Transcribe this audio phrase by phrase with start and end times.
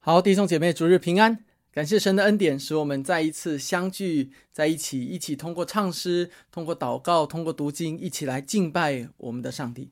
[0.00, 1.44] 好，弟兄姐妹，主日平安！
[1.72, 9.90] 感谢神的恩典，使我们再一次相聚在一起，一起通过唱诗、通过祷告、通过读经，一起来敬拜我们的上帝。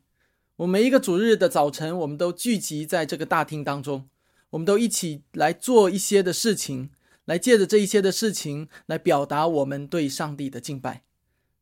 [0.55, 4.09] 我们每一个主日的早晨，我们都聚集在这个大厅当中，
[4.51, 6.91] 我们都一起来做一些的事情，
[7.25, 11.03] 来借着这一些的事情来表达我们对上帝的敬拜。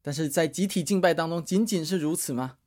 [0.03, 2.59] 但是在集体敬拜当中，仅仅是如此吗？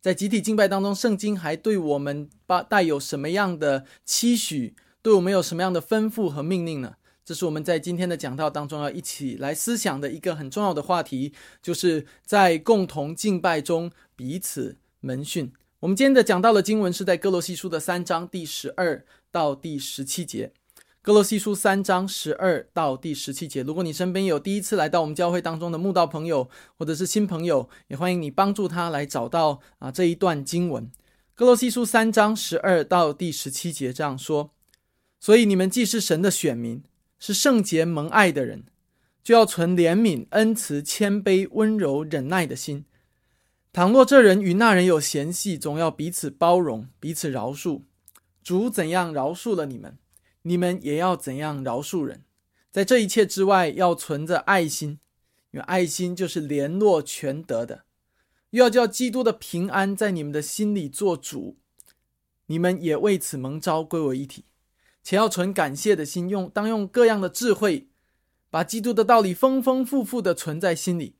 [0.00, 4.76] 在集体敬拜当中，圣经还对我们把带有什么样的期许？
[5.04, 6.94] 对我们有什么样的吩咐和命令呢？
[7.26, 15.52] 这是我们在今天的讲道当中要一起来思想的一个很重要的话题，就是在共同敬拜中彼此门训。
[15.80, 20.50] 我们今天的讲到的经文是在哥罗西书的三章第十二到第十七节。
[21.02, 23.60] 哥罗西书三章十二到第十七节。
[23.62, 26.48] 如果你身边有第一次来到我们教会当中的慕道朋友，
[26.78, 30.90] 或者是新朋友，也欢迎你帮助他来找到啊这一段经文。
[31.34, 34.53] 哥罗西书三章十二到第十七节这样说。
[35.24, 36.82] 所以你们既是神的选民，
[37.18, 38.66] 是圣洁蒙爱的人，
[39.22, 42.84] 就要存怜悯、恩慈、谦卑、温柔、忍耐的心。
[43.72, 47.84] 倘若这人与那人有嫌隙，总要彼此包容，彼此饶恕。
[48.42, 49.96] 主怎样饶恕了你们，
[50.42, 52.24] 你们也要怎样饶恕人。
[52.70, 54.98] 在这一切之外，要存着爱心，
[55.52, 57.84] 因为爱心就是联络全德的。
[58.50, 61.56] 又要叫基督的平安在你们的心里做主，
[62.48, 64.44] 你们也为此蒙召归为一体。
[65.04, 67.88] 且要存感谢的心，用当用各样的智慧，
[68.50, 71.14] 把基督的道理丰丰富富的存在心里，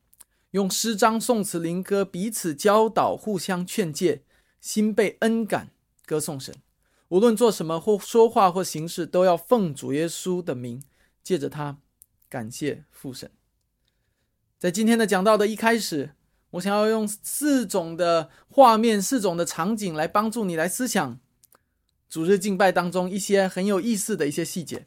[0.53, 4.23] 用诗章、颂词、灵歌彼此教导，互相劝诫，
[4.59, 5.69] 心被恩感，
[6.07, 6.55] 歌颂神。
[7.09, 10.83] 无论做什么或说话或行事，都要奉主耶稣的名，
[11.23, 11.77] 借着他
[12.31, 13.31] 感谢父神。
[14.59, 16.15] 在今天的讲道的一开始，
[16.53, 21.21] 我想要用四种的画面、四种的场景来帮助你来思想。
[22.15, 24.87] 主日敬拜当中一些很有意思的一些细节，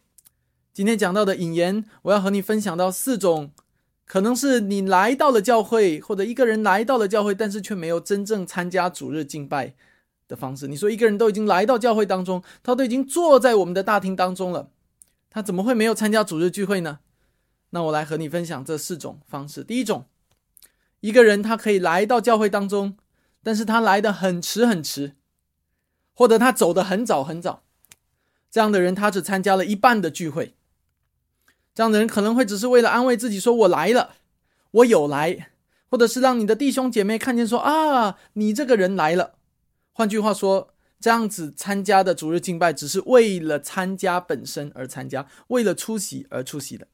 [0.73, 3.51] 今天讲到的引言，我要和你分享到四种，
[4.05, 9.73] 可能是你来到了教会，或者一个人来到了教会，但是却没有真正参加主日敬拜
[10.29, 10.69] 的方式。
[10.69, 14.69] 你说一个人都已经来到教会当中，他都已经坐在我们的大厅当中了，
[15.29, 16.99] 他怎么会没有参加主日聚会呢？
[17.71, 19.65] 那我来和你分享这四种方式。
[19.65, 20.05] 第一种，
[21.01, 22.95] 一个人他可以来到教会当中，
[23.43, 25.17] 但是他来的很迟很迟。
[26.17, 27.61] 或者他走的很早很早，
[28.49, 30.55] 这样的人他只参加了一半的聚会。
[31.75, 34.15] 这样的人可能会只是为了安慰自己说：“我来了，
[34.71, 35.51] 我有来。”
[35.89, 39.35] 或者是让你的弟兄姐妹看见说：“啊，你这个人来了。”
[39.93, 46.87] 换句话说，这样子参加的主日敬拜只是为了参加本身而参加，为了出席而出席的。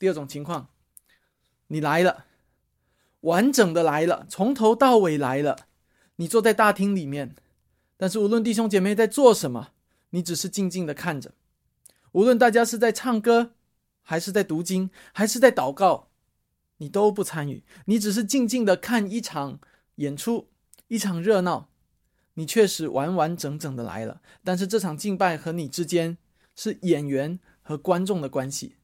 [0.00, 0.70] 第二种情况，
[1.68, 2.24] 你来了，
[3.20, 5.56] 完整的来了，从头到尾来了，
[6.16, 7.36] 你坐在大厅里面。
[7.96, 9.70] 但是无论弟兄姐妹在做什么，
[10.10, 11.30] 你只是静静的看着；
[12.12, 13.52] 无论大家是在唱歌，
[14.02, 16.08] 还是在读经，还是在祷告，
[16.76, 19.58] 你都不参与，你只是静静的看一场
[19.96, 20.48] 演出，
[20.88, 21.70] 一场热闹。
[22.34, 26.18] 你确实完完整整的来了，但是这场敬拜和你之间
[26.54, 28.76] 是演员和观众的关系。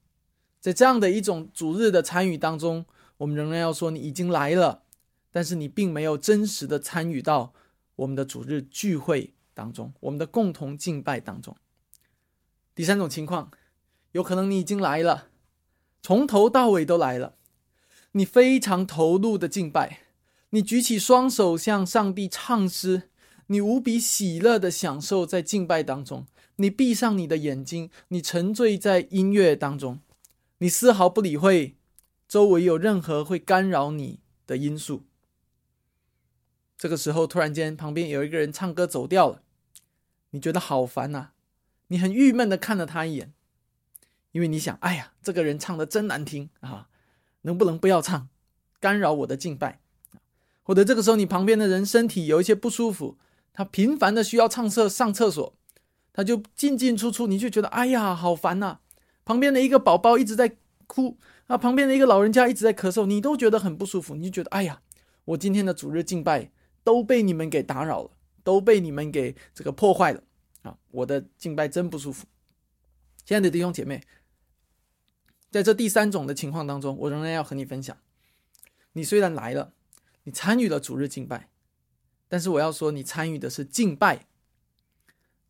[0.58, 2.86] 在这样的一种主日的参与当中，
[3.18, 4.84] 我们仍然要说你已经来了，
[5.30, 7.52] 但是你并没有真实的参与到。
[8.02, 11.56] 我们的主日聚会当中，我们的共同敬拜当中，
[12.74, 13.50] 第三种情况，
[14.12, 15.28] 有可能你已经来了，
[16.02, 17.36] 从头到尾都来了，
[18.12, 20.00] 你非常投入的敬拜，
[20.50, 23.10] 你举起双手向上帝唱诗，
[23.46, 26.26] 你无比喜乐的享受在敬拜当中，
[26.56, 30.00] 你闭上你的眼睛，你沉醉在音乐当中，
[30.58, 31.76] 你丝毫不理会
[32.26, 35.04] 周围有任何会干扰你的因素。
[36.82, 39.42] 这个时候，突然间旁边有一个人唱歌走掉了，
[40.30, 41.28] 你觉得好烦呐！
[41.86, 43.32] 你很郁闷的看了他一眼，
[44.32, 46.88] 因为你想：哎呀，这个人唱的真难听啊！
[47.42, 48.28] 能不能不要唱，
[48.80, 49.78] 干扰我的敬拜？
[50.64, 53.16] 或者这个时候，你旁边的人身体有一些不舒服，
[53.52, 55.54] 他频繁的需要上厕上厕所，
[56.12, 58.80] 他就进进出出，你就觉得：哎呀，好烦呐！
[59.24, 60.56] 旁边的一个宝宝一直在
[60.88, 64.82] 哭啊，旁边的一个老人家一直在咳嗽，你都觉得很不舒服，你就觉得：哎呀，
[65.26, 66.50] 我今天的主日敬拜。
[66.84, 68.10] 都被你们给打扰了，
[68.42, 70.22] 都被你们给这个破坏了
[70.62, 70.78] 啊！
[70.90, 72.26] 我的敬拜真不舒服。
[73.24, 74.02] 亲爱的弟兄姐妹，
[75.50, 77.96] 在这第三种的情况当中，我仍然要和你分享：
[78.92, 79.74] 你虽然来了，
[80.24, 81.48] 你参与了主日敬拜，
[82.28, 84.26] 但是我要说，你参与的是敬拜，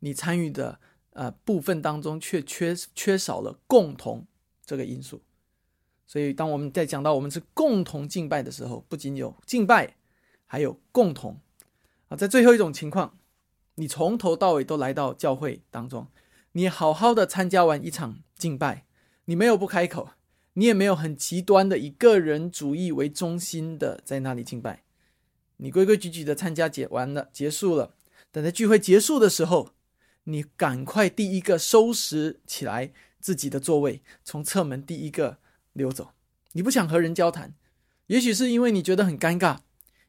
[0.00, 0.80] 你参与的
[1.12, 4.26] 呃部分当中却缺缺少了共同
[4.66, 5.22] 这个因素。
[6.06, 9.96] 所以，当我们在讲到我们是共同敬拜的时候，不仅有敬拜。
[10.52, 11.40] 还有共同
[12.08, 13.16] 啊，在最后一种情况，
[13.76, 16.08] 你从头到尾都来到教会当中，
[16.52, 18.84] 你好好的参加完一场敬拜，
[19.24, 20.10] 你没有不开口，
[20.52, 24.82] 你也没有很极端的以个人主义为中心的在那里敬拜，
[25.56, 27.94] 你规规矩矩的参加结完了结束了，
[28.30, 29.70] 等在聚会结束的时候，
[30.24, 35.38] 你赶快第一个收拾起来自己的座位，从侧门第一个
[35.72, 36.10] 溜走。
[36.52, 37.54] 你不想和人交谈，
[38.08, 39.60] 也许是因为你觉得很尴尬。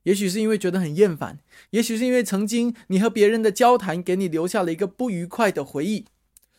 [0.03, 1.39] 也许是因为觉得很厌烦，
[1.71, 6.05] 也许是因为曾经你和别人的交谈给你留下了一个不愉快的回忆。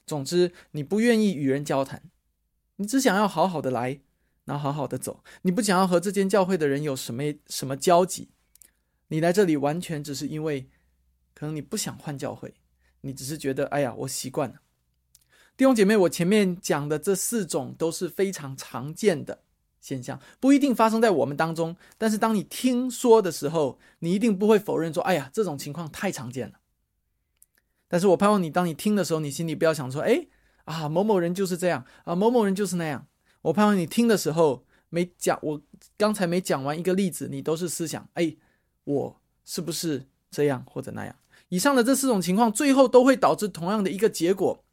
[0.06, 2.02] 总之，你不愿意与人交谈，
[2.76, 4.00] 你只想要好好的来，
[4.44, 5.23] 然后好好的走。
[5.43, 8.29] 你不想要和这间教会的人有什么什么交集。
[9.08, 10.69] 你来这里完全只是因为，
[11.35, 12.55] 可能你不想换教会，
[13.02, 14.56] 你只是觉得，哎呀，我习惯了。
[15.56, 19.43] 弟兄姐妹，我前面讲的这四种都是非常常见的。
[19.84, 26.54] 现象不一定发生在我们当中，但是当你听说的时候，你一定不会否认说：“哎呀，这种情况太常见了。”
[27.86, 30.26] 但是我盼望你，当你听的时候，你心里不要想说：“哎，
[30.64, 33.06] 啊，某某人就是这样啊，某某人就是那样。”
[33.42, 35.60] 我盼望你听的时候，没讲我
[35.98, 38.34] 刚才没讲完一个例子，你都是思想：“哎，
[38.84, 41.14] 我是不是这样或者那样？”
[41.50, 44.64] 以上的这四种情况，最后都会导致同样的一个结果，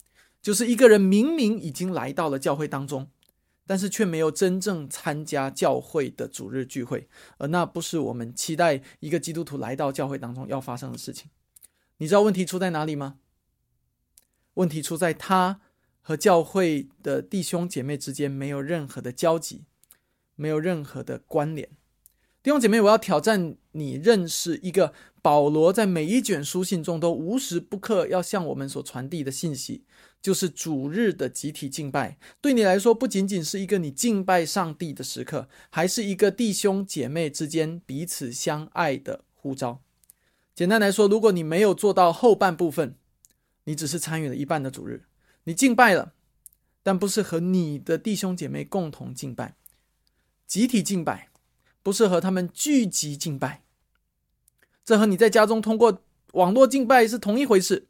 [0.41, 3.09] 就是一个人明明已经来到了教会当中。
[3.71, 7.07] 但是却没有真正参加教会的主日聚会，
[7.37, 11.31] 而那不是我们期待一个基督徒来到教会当中要发生的事情。
[11.95, 13.19] 你知道问题出在哪里吗？
[14.55, 15.61] 问题出在他
[16.01, 19.63] 和教会的弟兄姐妹之间没有任何的交集，
[20.35, 21.69] 没有任何的关联。
[22.43, 29.85] 弟兄姐妹，我要挑战你认识一个保罗在每一卷书信中都无时不刻要向我们所传递的信息。
[30.21, 39.81] 就是主日的集体敬拜，对你来说不仅仅是一个你敬拜上帝的时刻，还是一个弟兄姐妹之间彼此相爱的呼召。
[40.53, 42.95] 简单来说，如果你没有做到后半部分，
[43.63, 45.05] 你只是参与了一半的主日，
[45.45, 46.13] 你敬拜了，
[46.83, 49.55] 但不是和你的弟兄姐妹共同敬拜，
[50.45, 51.29] 集体敬拜，
[51.81, 53.63] 不是和他们聚集敬拜，
[54.85, 56.03] 这和你在家中通过
[56.33, 57.87] 网络敬拜是同一回事。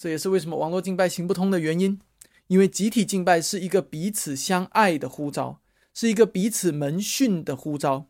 [0.00, 2.00] 这也是为什么网络敬拜行不通的原因，
[2.46, 5.60] 因为集体敬拜是一个彼此相爱的呼召，
[5.92, 8.06] 是一个彼此门训的呼召，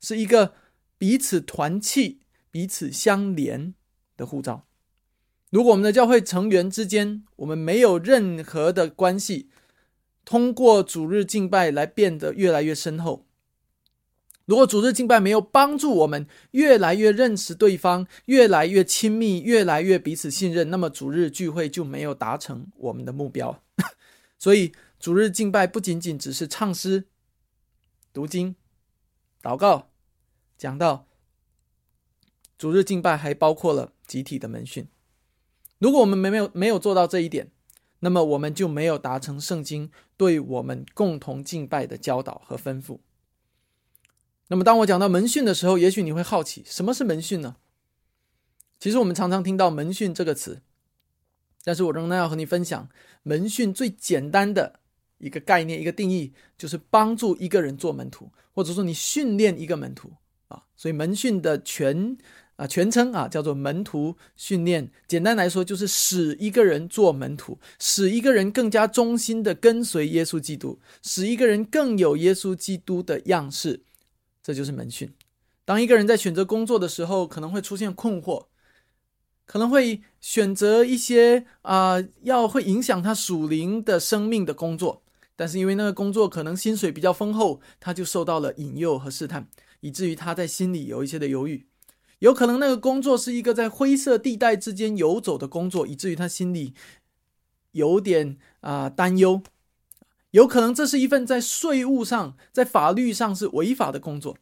[0.00, 0.54] 是一个
[0.96, 2.20] 彼此团契、
[2.50, 3.74] 彼此相连
[4.16, 4.66] 的呼召。
[5.50, 9.50] 如果我们的教会成员之间，我们没有任何的关系，
[10.24, 13.26] 通过主日敬拜来变得越来越深厚。
[14.44, 23.62] 如果主日敬拜没有帮助我们越来越认识对方，越来越亲密，越来越彼此信任，那么主日聚会就没有达成我们的目标。
[24.38, 27.04] 所以，主日敬拜不仅仅只是唱诗、
[28.12, 28.56] 读经、
[29.40, 29.90] 祷告、
[30.58, 31.06] 讲道，
[32.58, 34.88] 主日敬拜还包括了集体的门训。
[35.78, 37.52] 如果我们没有没有做到这一点，
[38.00, 42.98] 那么我们就没有达成圣经对我们共同敬拜的教导和吩咐。
[44.48, 47.56] 那么，当我讲到门训的时候，也许你会好奇，什么是门训呢？
[48.78, 50.60] 其实我们常常听到“门训”这个词，
[51.62, 52.88] 但是我仍然要和你分享，
[53.22, 54.80] 门训最简单的
[55.18, 60.12] 一个概念、一个定义，就是帮助一个人做门徒，或者说你训练一个门徒
[60.48, 60.64] 啊。
[60.76, 62.18] 所以，门训的全
[62.56, 64.90] 啊全称啊叫做门徒训练。
[65.06, 73.84] 简单来说，就是使一个人做门徒，使一个人更加忠心的跟随耶稣基督，使一个人更有耶稣基督的样式。
[74.42, 75.12] 这就是门训。
[75.64, 78.46] 当一个人在选择工作的时候，可能会出现困惑，
[79.46, 85.02] 可能会选择一些啊，要会影响他属灵的生命的工作。
[85.36, 89.48] 但是因为那个工作可能薪水比较丰厚，他就受到了引诱和试探，
[89.80, 91.66] 以至于他在心里有一些的犹豫。
[92.18, 96.74] 有可能那个工作是一个在灰色地带之间游走的工作，以至于他心里
[97.72, 99.42] 有点啊担忧。
[100.32, 104.34] 有可能这是一份在税务上、在法律上是违法的工作；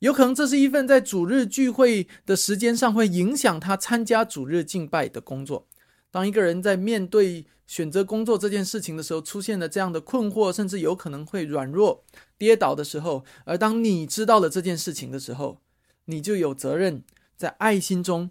[0.00, 5.66] 有可能这是一份在主日聚会的时间上会影响他参加主日敬拜的工作。
[6.10, 12.04] 当一个人在面对选择工作这件事情的时候，出现了这样的困惑，甚至有可能会软弱、
[12.38, 15.60] 跌倒的时候，而当你知道了这件事情的时候，
[16.06, 17.04] 你就有责任
[17.36, 18.30] 在爱心中，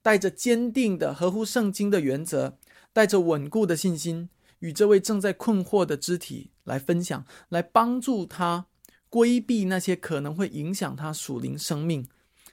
[0.00, 2.56] 带着坚定的、合乎圣经的原则，
[2.94, 4.30] 带着稳固的信心。
[4.60, 8.66] 与这位正在困惑的肢体来分享，来帮助他
[9.08, 12.08] 规避那些可能会影响他属灵生命，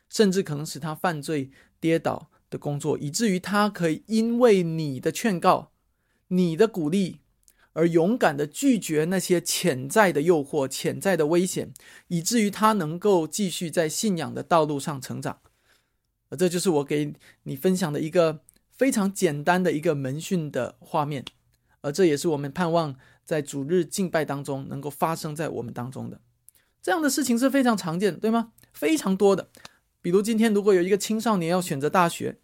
[0.10, 5.72] 甚至可能使他犯罪跌倒的工作，以至于他可以因为你的劝告、
[6.30, 7.20] 你的鼓励
[7.74, 11.74] 而勇敢的拒绝那些潜在的诱惑、潜在的危险，
[12.08, 15.40] 以至于他能够继续在信仰的道路上成长。
[16.38, 21.24] 这就是我给你分享的一个非常简单的一个门训的画面，
[21.86, 26.20] 而这也是我们盼望在主日敬拜当中能够发生在我们当中的。
[26.82, 28.54] 这样的事情是非常常见，对吗？
[28.74, 29.50] 非常多的。
[30.01, 32.39] 比如今天如果有一个青少年要选择大学，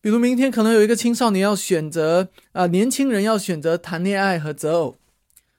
[0.00, 4.98] 比如明天可能有一个青少年要选择啊，年轻人要选择谈恋爱和择偶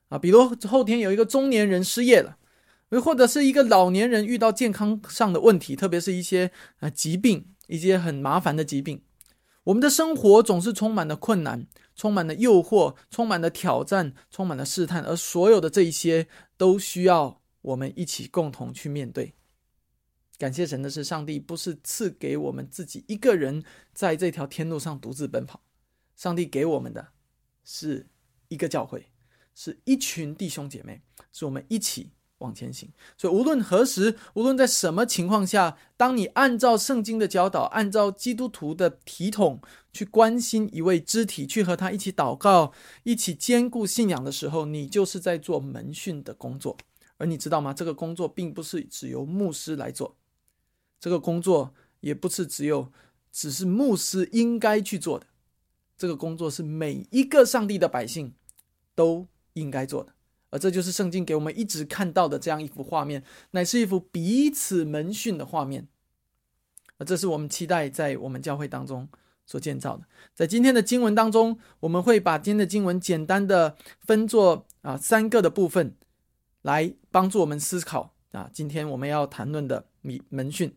[0.07, 2.37] 啊，比如后天有一个中年人失业了，
[2.91, 6.49] 又或者是一个老年人遇到健康上的问题，特别是一些
[6.79, 9.01] 啊疾病，一些很麻烦的疾病。
[9.65, 19.33] 我们的生活总是充满了困难，充满了诱惑，充满了挑战，充满了试探，而所有的这一些都需要我们一起共同去面对。
[20.37, 25.61] 感谢神的是，上帝不是赐给我们自己一个人在这条天路上独自奔跑，
[26.17, 27.07] 上帝给我们的
[27.63, 28.07] 是
[28.49, 29.09] 一个教会，
[29.53, 32.89] 是一群弟兄姐妹，是我们一起往前行。
[33.17, 39.61] 所以无论何时，无论在什么情况下，当你按照圣经的教导，按照基督徒的体统
[39.93, 42.73] 去关心一位肢体，去和他一起祷告，
[43.03, 46.77] 一起兼顾信仰的时候，你就是在做门训的工作。
[47.17, 47.73] 而你知道吗？
[47.73, 50.17] 这个工作并不是只由牧师来做。
[50.99, 52.91] 这个工作也不是只有
[53.31, 55.27] 只是牧师应该去做的，
[55.97, 58.33] 这个工作是每一个上帝的百姓
[58.95, 60.14] 都应该做的，
[60.57, 65.87] 这就是圣经给我们一直看到的这样一幅画面，乃是一幅彼此门训的画面，
[66.97, 69.07] 而这是我们期待在我们教会当中
[69.45, 70.03] 所建造的。
[70.33, 75.95] 在今天的经文当中，我们会把今天的经文简单的分作啊三个的部分，
[76.61, 80.75] 来帮助我们思考啊今天我们要谈论的门门训。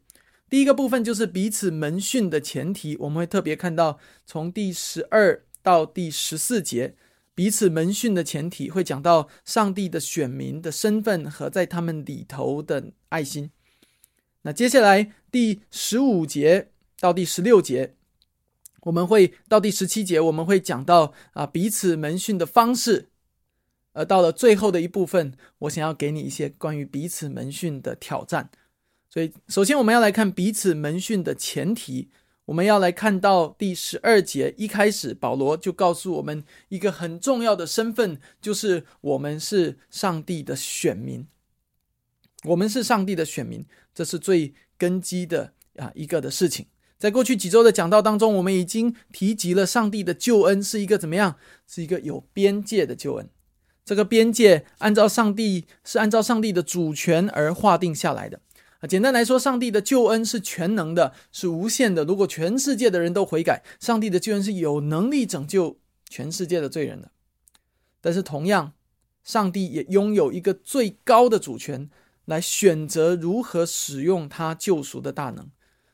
[0.50, 6.96] 第一个部分就是彼此门训的前提，我们会特别看到从第十二到第十四节，
[7.38, 13.52] 彼此门训的前提会讲到上帝的选民的身份和在他们里头的爱心。
[14.42, 17.94] 那接下来第十五节到第十六节，
[18.80, 23.06] 我们会到第十七节，我们会讲到啊彼此门训的方式。
[23.92, 28.50] 而到了最后的一部分，我想要给你一些关于彼此门训的挑战。
[29.08, 32.10] 所以，首先我们要来看彼此门训的前提。
[32.48, 41.26] 我们要来看到第十二节一开始，保罗就告诉我们一个很重要的身份，就是我们是上帝的选民。
[42.44, 46.66] 我们是上帝的选民，这是最根基的啊一个的事情。
[46.96, 51.36] 在过去几周的讲道当中，我们已经提及了上帝的救恩是一个怎么样？
[51.66, 53.28] 是一个有边界的救恩。
[53.84, 58.40] 这个边界按照上帝是按照上帝的主权而划定下来的。
[58.80, 62.04] 啊，简单来说，上帝的救恩是全能的，是无限的。
[62.04, 67.10] 如果全世界的人都悔改，上帝的救恩是有能力拯救全世界的罪人的。
[68.00, 68.74] 但是，同样，
[69.24, 71.90] 上帝也拥有一个最高的主权，
[72.26, 75.50] 来选择如何使用他救赎的大能。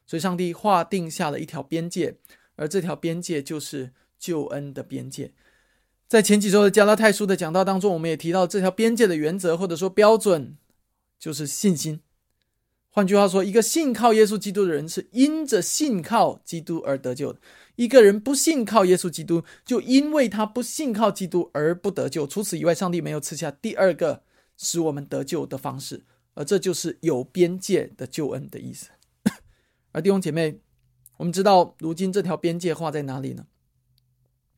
[0.06, 2.18] 所以，上帝划定下了一条边界，
[2.56, 5.32] 而这条边界就是救恩的边界。
[6.06, 10.58] 在前几周的加拉太书的讲道当中，我们也提到这条边界的原则，或者说标准，
[11.18, 12.00] 就是信心。
[12.94, 17.40] 换句话说，一个信靠耶稣基督的人是因着信靠基督而得救的；
[17.74, 22.24] 一个人不信靠耶稣基督，就因为他不信靠基督而不得救。
[22.24, 24.22] 除此以外，上帝没有赐下第二个
[24.56, 28.90] 使我们得救的方式，而这就是有边界的救恩的意思。
[29.90, 30.60] 而弟兄姐妹，
[31.16, 33.46] 我们知道如今这条边界画在哪里呢？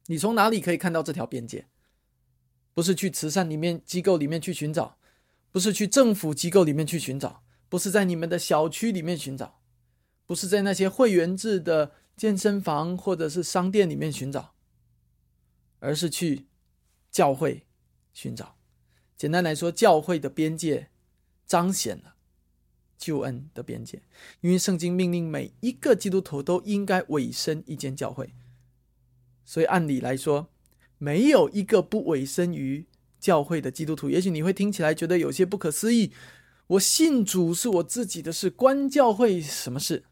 [0.09, 1.65] 你从哪里可以看到这条边界？
[2.75, 4.99] 不是去慈善里面机构里面去寻找，
[5.51, 7.43] 不是去政府机构里面去寻找。
[7.69, 9.61] 不是在你们的小区里面寻找，
[10.25, 14.55] 不是在那些会员制的健身房或者是商店里面寻找，
[15.81, 16.47] 而是去
[17.11, 17.67] 教会
[18.13, 18.57] 寻找。
[19.17, 20.91] 简单来说，教会的边界
[21.47, 22.17] 彰显了
[22.97, 24.03] 救恩的边界，
[24.41, 28.33] 因为圣经命令每一个基督徒都应该委身一间教会，
[29.45, 30.51] 所以按理来说，
[30.99, 32.87] 没有一个不委身于
[33.19, 34.09] 教会的基督徒。
[34.09, 36.13] 也许你会听起来觉得有些不可思议。
[36.69, 40.05] 我信主是我自己的事，关教会什么事？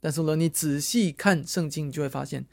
[0.00, 2.46] 但是呢，你仔细看圣经，你就会发现，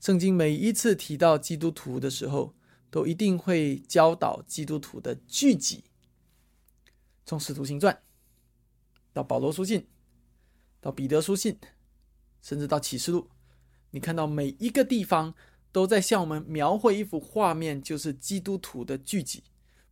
[0.00, 2.54] 圣经每一次提到基督徒的时候，
[2.90, 5.84] 都一定会教导基督徒的聚集。
[7.26, 8.02] 从使徒行传
[9.12, 9.86] 到保罗书信，
[10.80, 11.58] 到彼得书信，
[12.40, 13.28] 甚至到启示录，
[13.90, 15.34] 你看到每一个地方
[15.70, 19.42] 都在向我们描绘一幅画面，就是基督徒的聚集。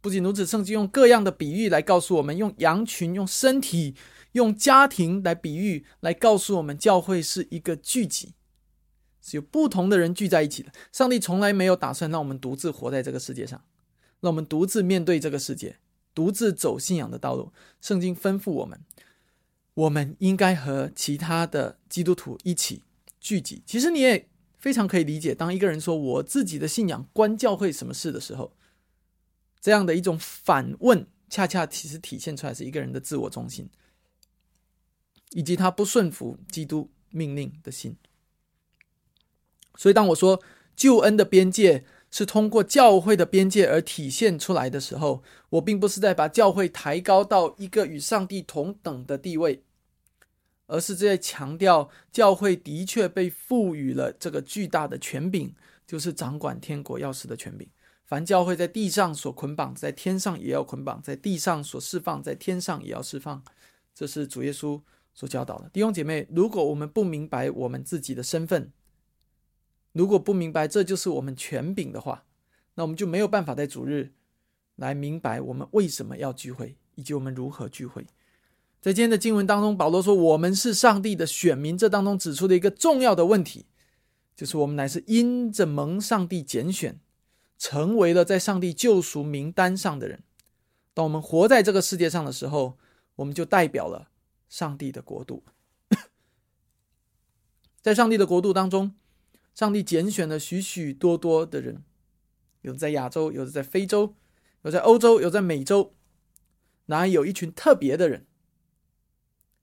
[0.00, 3.94] 不仅如此，圣经用各样的比喻来告诉我们，用羊群、用身体、
[4.32, 8.34] 用家庭来比喻，来告诉我们，教会是一个聚集，
[9.20, 10.70] 是有不同的人聚在一起的。
[10.92, 13.60] 上帝从来没有打算让我们独自活在这个世界上，
[14.20, 15.76] 让我们独自面对这个世界，
[16.14, 17.52] 独自走信仰的道路。
[17.80, 18.80] 圣经吩咐我们，
[19.74, 22.84] 我们应该和其他的基督徒一起
[23.18, 23.62] 聚集。
[23.66, 24.28] 其实你也
[24.58, 28.52] 非常可以理解，当一个人说我自己的信仰关教会什么事的时候，
[29.60, 33.68] 这样的一种反问，恰恰其实体现出来是一个人的自我中心，
[35.30, 37.96] 以及他不顺服基督命令的心。
[39.76, 40.42] 所以，当我说
[40.74, 49.62] 救恩的边界是通过教会的边界而体现出来的时候，我并不是在把教会抬高到一个与上帝同等的地位，
[50.66, 55.52] 而是在强调教会的确被赋予了这个巨大的权柄，
[55.86, 57.68] 就是掌管天国钥匙的权柄。
[58.08, 63.44] 凡教会在地上所捆绑，在天上也要捆绑；在地上所释放，在天上也要释放。
[63.94, 64.80] 这是主耶稣
[65.12, 65.68] 所教导的。
[65.68, 68.72] 弟兄姐妹，如果我们不明白我们自己的身份，
[69.92, 72.24] 如果不明白这就是我们权柄的话，
[72.76, 74.14] 那我们就没有办法在主日
[74.76, 78.06] 来明白我们为什么要聚会，以及我们如何聚会。
[78.80, 83.66] 在今天的经文当中，保罗说我们是上帝的选民，这当中指出的一个重要的问题，
[84.34, 86.98] 就是我们乃是因着蒙上帝拣选，
[87.58, 90.22] 成为了在上帝救赎名单上的人。
[90.94, 92.78] 当我们活在这个世界上的时候，
[93.16, 94.10] 我们就代表了
[94.48, 95.42] 上帝的国度。
[97.82, 98.94] 在上帝的国度当中。
[99.54, 101.82] 上帝拣选了许许多多的人，
[102.60, 104.14] 有的在亚洲，有的在非洲，
[104.62, 105.96] 有在欧洲，有在美洲，
[106.86, 108.24] 然后有一群特别的人，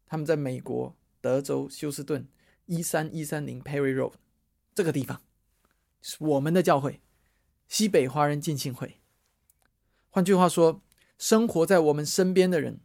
[0.05, 2.27] 他们在美国德州休斯顿
[2.65, 4.15] 一三一三零 Perry Road
[4.73, 5.21] 这个地方，
[6.01, 6.99] 是我们的教会
[7.67, 8.99] 西北华人浸信会。
[10.09, 10.81] 换句话说，
[11.17, 12.79] 生活在我们身边的人，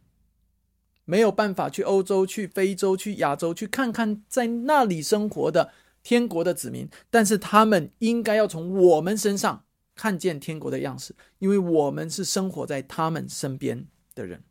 [1.05, 5.71] 没有办法去欧洲、去非洲、去亚洲去看看在那里生活的。
[6.03, 13.85] 天国的子民，但是他们应该要从我们身上看见天国的样式，因为我们是生活在他们身边
[14.15, 14.43] 的人。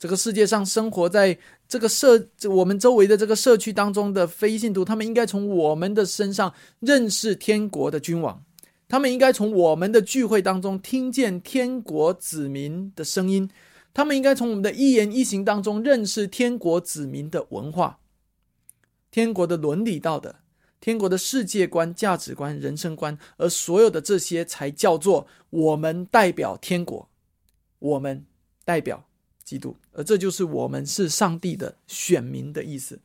[0.00, 1.38] 这个世界上生活在
[1.68, 8.44] 这个社我们周围的这个社区当中的非信徒，他们应该从我们的身上认识天国的君王，
[8.92, 13.48] 他们应该从我们的聚会当中听见天国子民的声音，
[13.94, 18.00] 他们应该从我们的一言一行当中认识天国子民的文化。
[19.10, 20.34] 天国的伦理道德，
[20.78, 27.08] 天国的世界观、价值观、人生观，而所有的这些才叫做我们代表天国，
[27.78, 28.26] 我们
[28.62, 29.08] 代表
[29.42, 33.00] 基督，而这就是我们是上帝的选民的意思。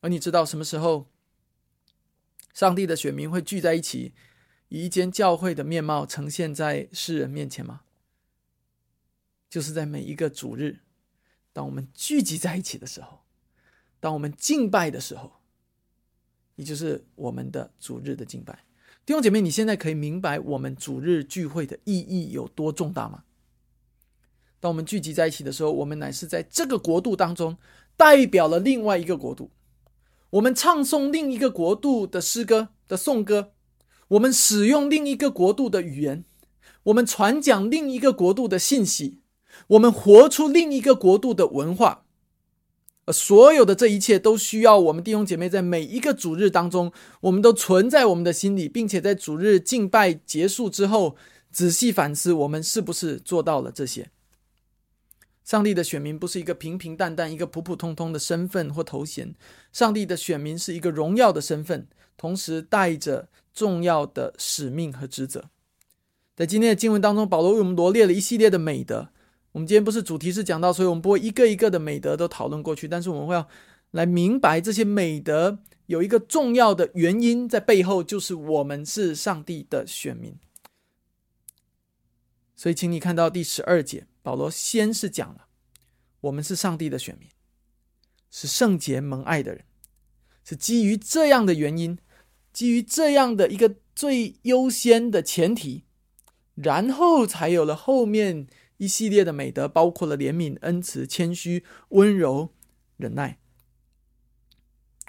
[0.00, 1.09] 而你知道什么时候
[2.60, 4.12] 上帝的选民会聚在一起，
[4.68, 7.80] 以一间教会的面貌呈现在世人面前吗？
[9.48, 10.80] 就是在每一个主日，
[11.54, 13.20] 当我们聚集在一起的时候。
[13.98, 15.40] 当我们敬拜的时候，
[16.56, 18.66] 也就是我们的主日的敬拜，
[19.06, 23.24] 弟兄姐妹，你现在可以明白我们主日聚会的意义有多重大吗？
[24.60, 27.56] 当我们聚集在一起的时候，我们乃是在这个国度当中
[27.96, 29.50] 代表了另外一个国度，
[30.30, 33.52] 我们唱诵另一个国度的诗歌的颂歌，
[34.08, 36.24] 我们使用另一个国度的语言，
[36.84, 39.18] 我们传讲另一个国度的信息，
[39.68, 42.04] 我们活出另一个国度的文化。
[43.12, 51.16] 所有的这一切都需要我们弟兄姐妹在每一个主日当中，我们都存在我们的心里，并且在主日敬拜结束之后，
[51.50, 54.10] 仔细反思我们是不是做到了这些。
[55.44, 59.34] 上帝的选民不是一个平平淡淡、一个普普通通的身份或头衔，
[59.72, 65.50] 上帝的选民是一个荣耀的身份，同时带着重要的使命和职责。
[66.36, 69.08] 在今天的经文当中，保罗为我们罗列了一系列的美德。
[69.52, 73.48] 我们今天不是主题是讲到，所以我们不会一个一个的美德都讨论过去，但是我们会要
[73.90, 80.38] 来明白这些美德有一个重要的原因在背后，就是我们是上帝的选民。
[82.54, 85.48] 所以，请你看到第十二节，保罗先是讲了
[86.20, 87.28] 我们是上帝的选民，
[88.30, 89.64] 是圣洁蒙爱的人，
[90.44, 91.98] 是基于这样的原因，
[92.52, 95.82] 基于这样的一个最优先的前提，
[96.54, 98.46] 然后才有了后面。
[98.76, 102.54] 一系列的美德包括了怜悯、恩慈、谦虚、温柔、
[102.96, 103.40] 忍耐。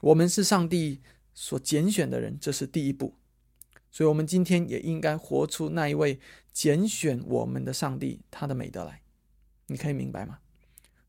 [0.02, 1.02] 我们是上帝
[1.36, 3.16] 所拣选的人，这是第一步。
[3.92, 6.20] 所以，我们今天也应该活出那一位
[6.52, 9.04] 拣选我们的上帝他的美德来。
[9.72, 10.40] 你可以明白吗？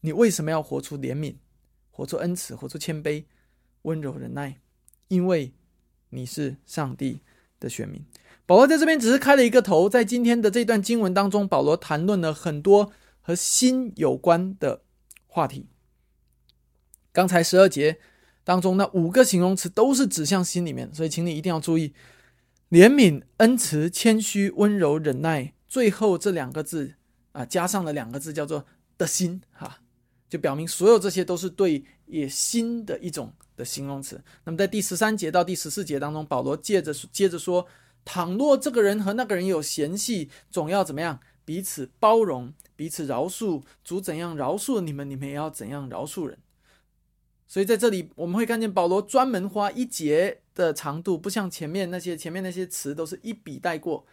[0.01, 1.37] 你为什么要活出怜悯、
[1.91, 3.25] 活出恩慈、活出谦卑、
[3.83, 4.61] 温柔、忍耐？
[5.09, 5.53] 因为
[6.11, 7.21] 你是上帝
[7.59, 8.05] 的选民。
[8.47, 14.83] 保罗在这边只是开了一个头，在今天的这段经文当中，保罗谈论了很多和心有关的
[15.27, 15.67] 话题。
[17.13, 17.99] 刚才十二节
[18.45, 21.95] 当中那五个形容词都是指向心里面，所以请你一定要注意：
[22.71, 25.55] 怜悯、恩慈、谦虚、温柔、忍耐。
[25.69, 26.95] 最后这两个字
[27.33, 28.65] 啊，加上了两个字叫做
[28.97, 29.81] “的心”哈，
[30.29, 33.65] 就表明所有这些都是对也心的一种的。
[33.65, 34.23] 形容词。
[34.45, 37.67] 那么在第十三节到第十四节当中，保罗接着接着说：
[38.05, 41.21] 倘若这个人和那个人有嫌隙，总要怎么样？
[41.45, 43.63] 彼此包容，彼此饶恕。
[43.83, 46.39] 主怎样饶恕你们，你们也要怎样饶恕人。
[47.47, 54.07] 所以在这里我们会看见保罗专门花一节的长度，不像前面那些前面那些词都是一笔带过，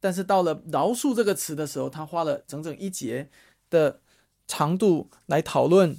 [0.00, 3.28] 但是到了饶恕这个词的时候，他花了整整一节
[3.68, 4.00] 的
[4.46, 5.96] 长度来讨论。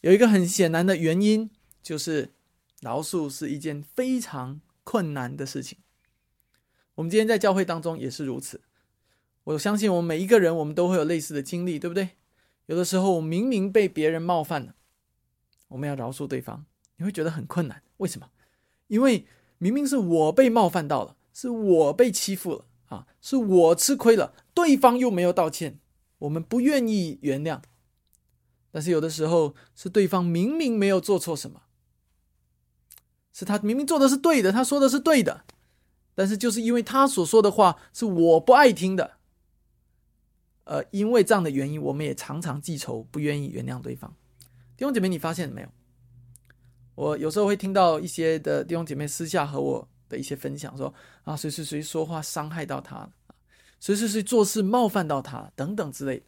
[0.00, 1.50] 有一个很显然的原因，
[1.82, 2.34] 就是
[2.80, 5.78] 饶恕是一件非常困难的事情。
[6.96, 8.60] 我们今天在教会当中也是如此。
[9.44, 12.10] 我相信我们每一个人，我们都会有类似的经历，对不对？
[12.66, 14.74] 有的时候，我明明被别人冒犯了。
[15.68, 17.82] 我们要饶恕对方，你会觉得很困难。
[17.98, 18.30] 为什么？
[18.88, 19.26] 因为
[19.58, 25.80] 明明是我被冒犯到了，是我被欺负了啊，是我吃亏了，对方又没有道歉，
[26.18, 27.60] 我们不愿意原谅。
[28.70, 31.62] 但是有的时候是对方明明没有做错什么，
[33.32, 35.44] 是他明明做的是对的，他说的是对的，
[36.14, 39.18] 但是就是因为他所说的话是我不爱听的，
[40.64, 44.14] 呃，因为这样的原因，我们也常常记仇，不愿意原谅对方。
[44.76, 45.68] 弟兄姐妹，你发现没有？
[46.96, 50.92] 我有时候会听到一些的弟兄姐妹私下和我一些分享，说
[51.24, 53.12] 啊，谁谁谁说话伤害到他了，
[53.80, 56.26] 谁谁谁做事冒犯到他等等之类的。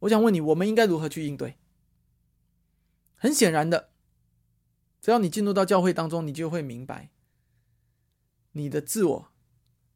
[0.00, 1.56] 我想问你，我们应该如何去应对？
[3.14, 3.88] 很显然的，
[5.00, 7.10] 只要你进入到教会当中，你就会明白，
[8.52, 9.28] 你的自我、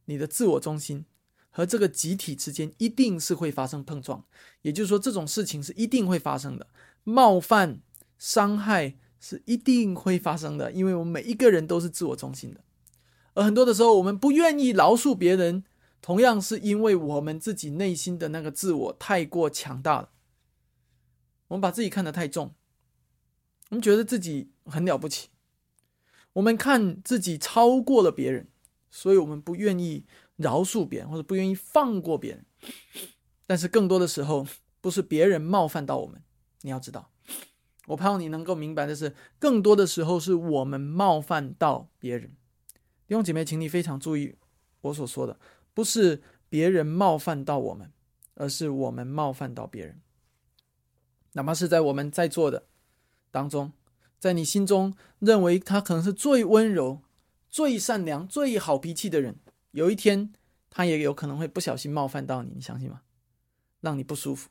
[0.06, 1.04] 你的自我中心
[1.50, 4.24] 和这个集体之间一定是会发生碰撞。
[4.62, 6.66] 也就是说，这种事情是一定会发生的。
[7.04, 7.82] 冒犯、
[8.18, 12.64] 伤害是一定会发生的，因为我们每一个人都是自我中心的，
[13.44, 15.64] 很多的时候，我们不愿意饶恕别人，
[16.02, 20.10] 同样是因为我们自己内心的那个自我太过强大了。
[21.48, 22.54] 我们把自己看得太重，
[23.70, 25.30] 我们觉得自己很了不起，
[26.34, 28.48] 我们看自己超过了别人，
[28.90, 30.04] 所以我们不愿意
[30.36, 32.46] 饶恕别人，或者不愿意放过别人。
[33.46, 34.46] 但是更多的时候，
[34.80, 36.22] 不是别人冒犯到我们。
[36.60, 37.10] 你要知道，
[37.86, 42.36] 我盼望你能够明白的是，更多的时候是我们冒犯到别人。
[43.10, 44.36] 弟兄姐妹，请你非常注意
[44.82, 45.36] 我所说的，
[45.74, 47.90] 不是别人冒犯到我们，
[48.36, 50.00] 而是我们冒犯到别人。
[51.32, 52.68] 哪怕是在我们在座的
[53.32, 53.72] 当中，
[54.20, 57.00] 在你心中认为他可能是最温柔、
[57.48, 59.40] 最善良、最好脾气的人，
[59.72, 60.32] 有一天
[60.70, 63.00] 他也有可能会不小心冒犯到你，你相信吗？
[63.80, 64.50] 让你不舒服。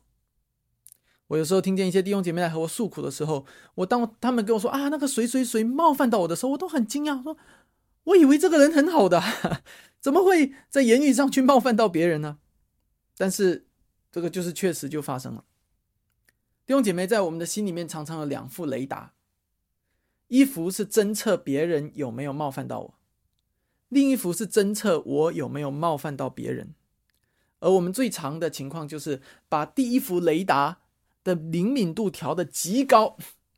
[1.27, 3.45] 我有时候听见一些弟兄姐妹来和我诉苦的时候，
[3.75, 7.37] 我当他们跟我说啊，那个谁谁谁冒犯到我的时候，我都很惊讶，说
[8.09, 9.21] 我以为这个人很好的，
[9.99, 12.37] 怎么会在言语上去冒犯到别人呢？
[13.17, 13.67] 但是
[14.11, 15.43] 这个就是确实就发生了。
[16.65, 19.13] 弟兄姐妹在我们的心里面常常有两副雷达，
[20.27, 22.93] 一幅是侦测别人有没有冒犯到我，
[23.89, 26.75] 另一幅是侦测我有没有冒犯到别人。
[27.59, 30.79] 而我们最常的情况就是把第一幅雷达。
[31.21, 33.17] 的灵敏度调的极高，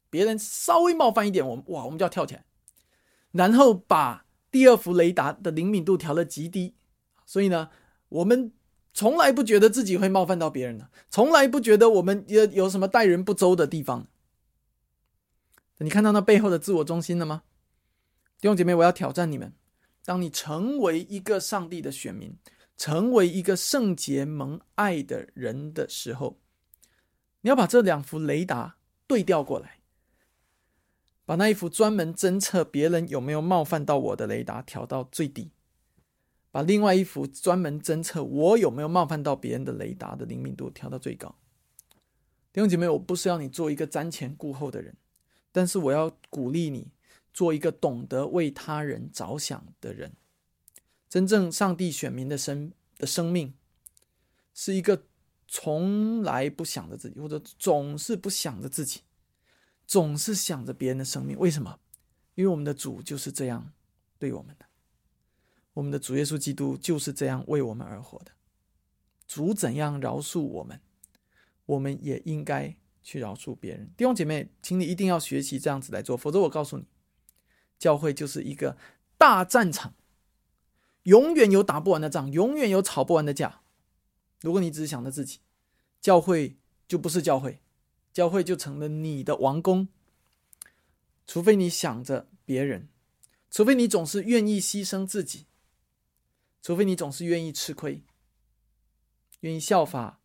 [0.09, 2.43] 别人稍微冒犯一点，我们哇，我们就要跳起来。
[3.33, 6.75] 然后把第二幅雷达的灵敏度调的极低，
[7.25, 7.69] 所以呢，
[8.09, 8.51] 我们
[8.93, 14.07] 从来不觉得自己会冒犯到别人的，从来不觉得我们有有什么待人不周的地方。
[15.77, 17.43] 你看到那背后的自我中心了吗？
[18.39, 19.53] 弟兄姐妹，我要挑战你们：
[20.05, 22.37] 当你成为一个上帝的选民，
[22.77, 26.39] 成为一个圣洁蒙爱的人的时候。
[27.41, 29.80] 你要把这两幅雷达对调过来，
[31.31, 35.49] 把那一幅专门侦测别人有没有冒犯到我的雷达调到最低，
[36.51, 41.33] 把另外一幅专门侦测我有没有冒犯到别人的雷达的灵敏度调到最高。
[42.51, 44.97] 弟兄姐妹，我不是要你做一个瞻前顾后的人，
[45.53, 46.91] 但是我要鼓励你
[47.33, 50.11] 做一个懂得为他人着想的人。
[51.07, 53.53] 真正上帝选民的生的生命
[54.53, 55.03] 是一个。
[55.53, 59.01] 从来不想着自己，或者总是不想着自己，
[59.91, 61.38] 总是想着别人的生命。
[61.38, 61.77] 为什么？
[62.36, 63.73] 因为我们的主就是这样
[64.17, 64.65] 对我们的，
[65.73, 68.32] 我们的主耶稣基督就是这样为我们而活的。
[69.27, 70.80] 主怎样饶恕我们，
[71.65, 72.73] 我们也应该
[73.04, 73.91] 去饶恕别人。
[73.97, 76.86] 弟兄姐妹，请你一定要学习这样子来做，否则我告诉你，
[77.77, 78.77] 教会就是一个
[79.17, 79.93] 大战场，
[81.04, 83.60] 永远有打不完的仗，永远有吵不完的架。
[84.39, 85.39] 如果你只是想着自己，
[85.99, 86.56] 教会
[86.88, 87.62] 就不是教会，
[88.13, 89.88] 教会就成了你的王宫。
[91.26, 92.89] 除非你想着别人，
[93.50, 95.45] 除非你总是愿意牺牲自己，
[96.62, 98.04] 除非你总是愿意吃亏，
[99.39, 100.19] 愿意效法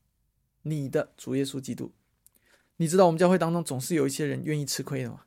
[0.62, 1.92] 你的主耶稣基督。
[2.78, 5.22] 你知道我们教会当中总是有一些人愿意吃亏的吗？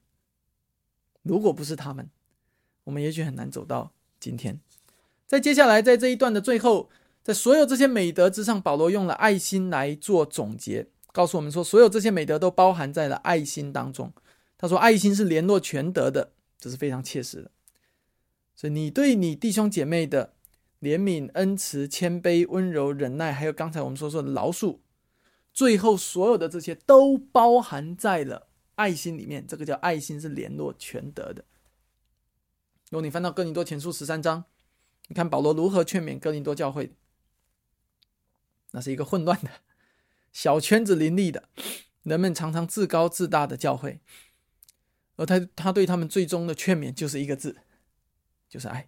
[1.21, 2.09] 如果不是他们，
[2.83, 4.59] 我们也许很难走到今天。
[5.25, 6.89] 在接下来，在这一段的最后，
[7.23, 14.13] 在所有这些美德之上，保罗用了爱心来做总结，告诉我们说，所有这些美德都包含在了爱心当中。
[14.57, 17.51] 他说，爱心是联络全德的，这是非常切实的。
[18.55, 20.33] 所以，你对你弟兄姐妹的
[20.81, 24.79] 怜悯、恩慈、谦卑、温柔、忍耐，还有刚才我们所说的饶恕，
[25.53, 29.47] 最后所有的这些都包含在了爱心里面。
[29.47, 31.45] 这个叫爱心是联络全德的。
[32.91, 34.43] 如果你翻到哥林多前书十三章，
[35.07, 36.93] 你看保罗如何劝勉哥林多教会，
[38.71, 39.49] 那是一个混乱的
[40.41, 41.49] 小圈子林立的，
[42.03, 43.99] 人们常常自高自大的教会，
[45.17, 47.57] 而他他对他们最终的劝勉就是一个字。
[48.47, 48.87] 就是爱，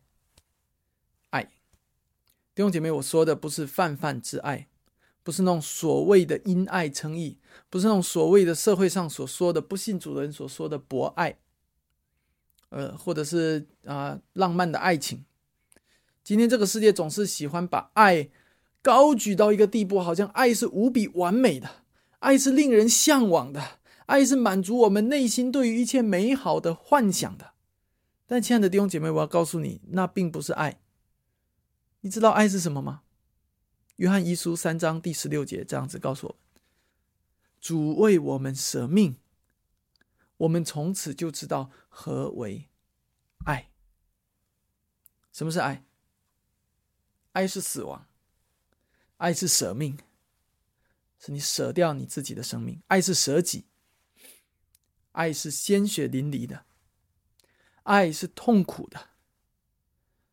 [1.32, 1.44] 爱
[2.56, 4.70] 弟兄姐妹，我说的不是泛泛之爱，
[5.24, 7.38] 不是那种所谓的因爱称义，
[7.70, 11.38] 不是那种所谓的社会上所说的不信主人所说的博爱，
[12.70, 15.26] 呃，或者是啊浪漫的爱情。
[16.24, 18.30] 今天这个世界总是喜欢把爱
[18.82, 21.84] 高举到一个地步，好像爱是无比完美的，
[22.20, 27.54] 爱是令人向往的，爱是满足我们内心对于一切美好的幻想的。
[28.26, 30.82] 但亲爱的弟兄姐妹，我要告诉你，那并不是爱。
[32.00, 33.02] 你知道爱是什么吗？
[33.98, 36.64] 约翰一书三章第十六节这样子告诉我们：
[37.60, 39.18] 主为我们舍命，
[40.38, 42.70] 我们从此就知道何为
[43.46, 43.70] 爱。
[45.32, 45.86] 什么是爱？
[47.34, 48.08] 爱是死亡，
[49.22, 50.00] 爱是舍命，
[51.20, 53.66] 是你舍掉你自己的生命；爱是舍己，
[55.12, 56.66] 爱是鲜血淋漓的。
[57.84, 59.10] 爱是痛苦的，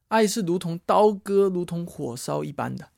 [0.08, 2.90] 爱是如同刀割、如同火烧一般的。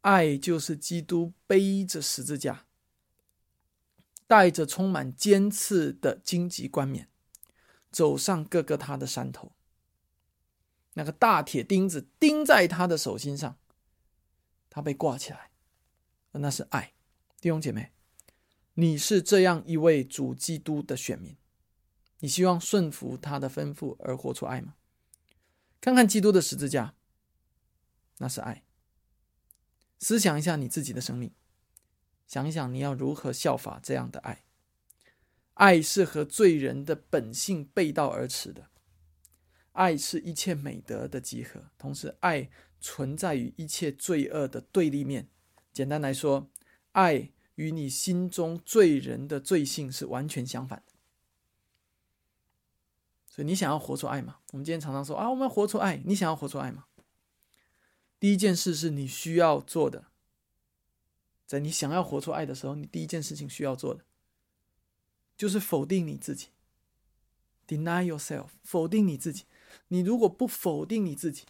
[0.00, 2.66] 爱就是基督背着十字架，
[4.26, 7.08] 带着充满尖刺的荆棘冠冕，
[7.92, 9.52] 走上各个他的山头。
[10.94, 13.56] 那个大铁钉子钉在他的手心上，
[14.74, 15.50] 他被挂起来，
[16.30, 16.94] 那是爱。
[17.42, 17.92] 弟兄姐妹，
[18.72, 21.36] 你是这样一位主基督的选民。
[22.20, 24.76] 你希望顺服他的吩咐而活出爱吗？
[25.78, 26.94] 看看基督的十字架，
[28.16, 28.64] 那是爱。
[29.98, 31.34] 思想一下你自己的生命，
[32.26, 34.46] 想一想你要如何效法这样的爱。
[35.52, 38.70] 爱是和罪人的本性背道而驰的，
[39.72, 42.48] 爱是一切美德的集合，同时爱
[42.82, 45.28] 存在于一切罪恶的对立面。
[45.72, 46.50] 简单来说，
[46.92, 50.92] 爱与你心中罪人的罪性是完全相反的。
[53.26, 54.40] 所以你想要活出爱吗？
[54.50, 56.02] 我们今天常常说啊，我们要活出爱。
[56.04, 56.84] 你想要活出爱吗？
[58.20, 60.04] 第一件事是你需要做的，
[61.46, 64.04] 在你想要活出爱的时候，你第一件事情需要做的，
[65.36, 66.48] 就是否定你自己
[67.66, 69.44] ，deny yourself，否定你自己。
[69.88, 71.46] 你如果不否定你自己，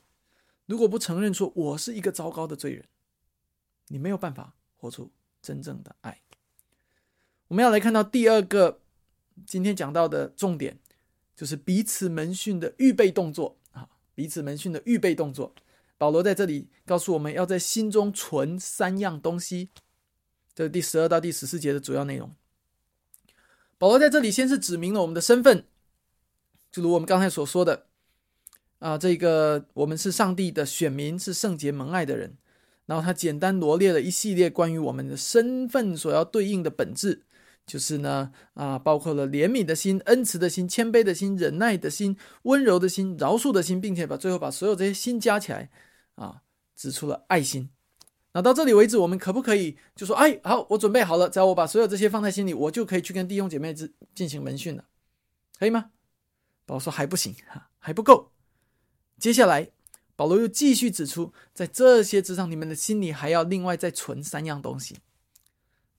[0.72, 2.86] 如果不承认说我是一个糟糕的罪人，
[3.88, 6.22] 你没有办法活出真正的爱。
[7.48, 8.80] 我们要来看到第二个
[9.44, 10.78] 今天讲到的重点。
[11.34, 13.88] 就是彼此门训的预备动作啊！
[14.14, 15.52] 彼此门训的预备动作，
[15.98, 19.70] 保罗在这里告诉我们要在心中存三样东西，
[20.54, 22.32] 这是第十二到第十四节的主要内容。
[23.76, 25.66] 保罗在这里先是指明了我们的身份，
[26.70, 27.88] 就如我们刚才所说的
[28.82, 32.36] 啊，这个我们是上帝的选民，是圣洁蒙爱的人。
[32.84, 37.22] 然后他简单罗列了一系列关于我们的身份所要对应的本质。
[37.64, 45.70] 就是呢，啊，包括了怜悯的心、恩慈的心、谦卑的心、忍耐的心、温柔的心、饶恕的心，并且把最后把所有这些心加起来，
[46.16, 46.42] 啊，
[46.74, 47.70] 指出了爱心。
[48.32, 54.84] 那到这里为止，我们可不可以就说，哎，好，我准备好了，只要我把所有这些放在心里，我就可以去跟弟兄姐妹之进行门训了，
[55.56, 55.92] 可以吗？
[56.66, 58.31] 保罗说还不行，哈，还不够。
[59.22, 59.70] 接下来，
[60.16, 64.96] 保罗又继续指出，在这些之上，你们的心里还要另外再存三样东西。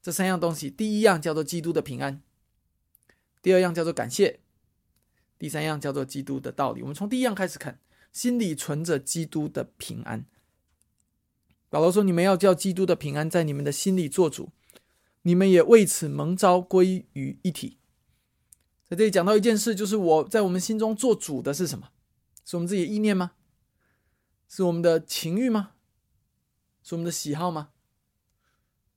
[0.01, 2.21] 这三样东西，第一样叫做基督的平安，
[3.41, 4.41] 第二样叫做感谢，
[5.39, 6.81] 第三样叫做基督的道理。
[6.81, 7.79] 我们从第一样开始看，
[8.11, 10.25] 心里存着基督的平安。
[11.69, 14.49] 保罗说：“你们要叫基督的平安在你们的心里做主，
[15.21, 17.77] 你们也为此蒙召归于一体。”
[18.83, 21.87] 在这里讲到一件事，就是我在我们心中做主的是什么？
[22.45, 23.31] 是我们自己的意念吗？
[24.47, 25.71] 是我们的情欲吗？
[26.83, 27.69] 是我们的喜好吗？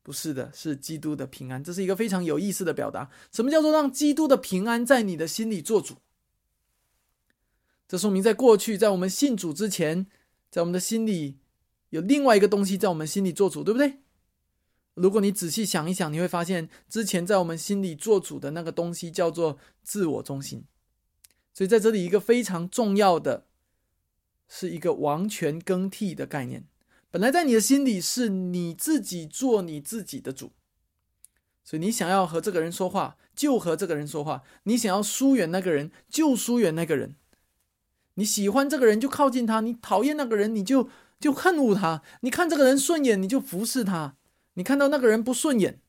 [0.02, 3.10] 不是的，是基督的平安，这是一个非常有意思的表达。
[3.32, 5.96] 什么叫做让基督的平安在你的心里做主？
[7.88, 10.06] 这说明在过去，在我们信主之前，
[10.50, 11.38] 在我们的心里
[11.90, 14.00] 有另外一个东西在我们心里做主，对不对？
[14.94, 20.64] 如果你仔细想一想，你会发现之前在我们心里做主的那个东西叫做自我中心，
[21.56, 23.46] 所以在这里一个非常重要的，
[24.46, 26.66] 是一个王权更替的概念。
[27.10, 30.52] 本来在你的心里是你自己做你自己的主，
[31.64, 37.16] 所以你想要和这个人说话就和这个人说话，你想要疏远那个人就疏远那个人，
[38.16, 44.18] 你喜欢这个人就靠近他，你讨厌那个人你就就恨恶他，你看这个人顺眼你就服侍他，
[44.52, 45.80] 你看到那个人不顺眼，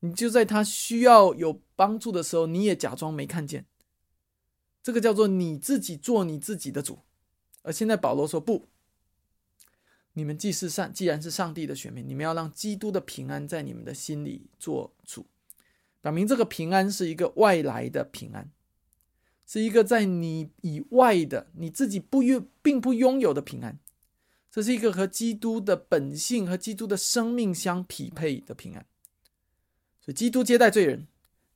[0.00, 3.64] 你就在他需要有帮助的时候你也假装没看见，
[4.88, 7.00] 这个叫做你自己做你自己的主。
[7.60, 8.68] 而现在保罗说不。
[10.14, 15.26] 你们既是上，既然是上帝的选民，你们要让基督的平安在你们的心里做主，
[16.00, 18.50] 表明这个平安是一个外来的平安，
[19.46, 23.78] 是一个在你以外的你自己不拥并不拥有的平安，
[24.50, 28.86] 这是一个和基督的本性和基督的生命相匹配的平安。
[30.00, 31.06] 所以，基督接待罪人，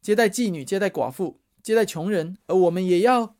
[0.02, 3.36] 接待妓女，接待寡妇，接待穷人，而我们也要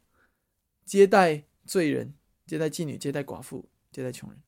[0.84, 2.14] 接待罪人，
[2.46, 4.38] 接待妓女，接待寡妇，接待穷人。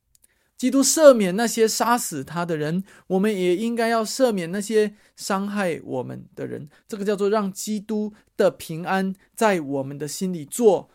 [0.56, 6.70] 基督赦免那些杀死他的人，我们也应该要赦免那些伤害我们的人。
[6.87, 10.88] 这个叫做让基督的平安在我们的心里做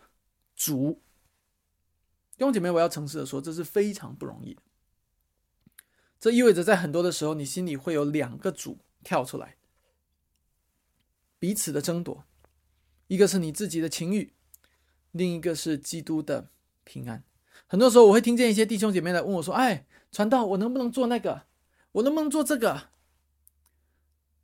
[0.56, 1.02] 主。
[2.36, 4.62] 弟兄姐妹，我要诚实的说，这是非常不容易的。
[6.18, 9.56] 这意味着在很多的时候，你心里会有两个主跳出来，
[11.38, 12.24] 彼此的争夺，
[13.10, 14.32] 一个是你自己的情欲，
[15.10, 16.48] 另一个是基督的
[16.84, 17.24] 平安。
[17.66, 21.42] 很多时候，我会听见一些弟兄姐妹来问我说：“哎，传道，我能不能做那个？
[21.90, 22.90] 我能不能做这个？”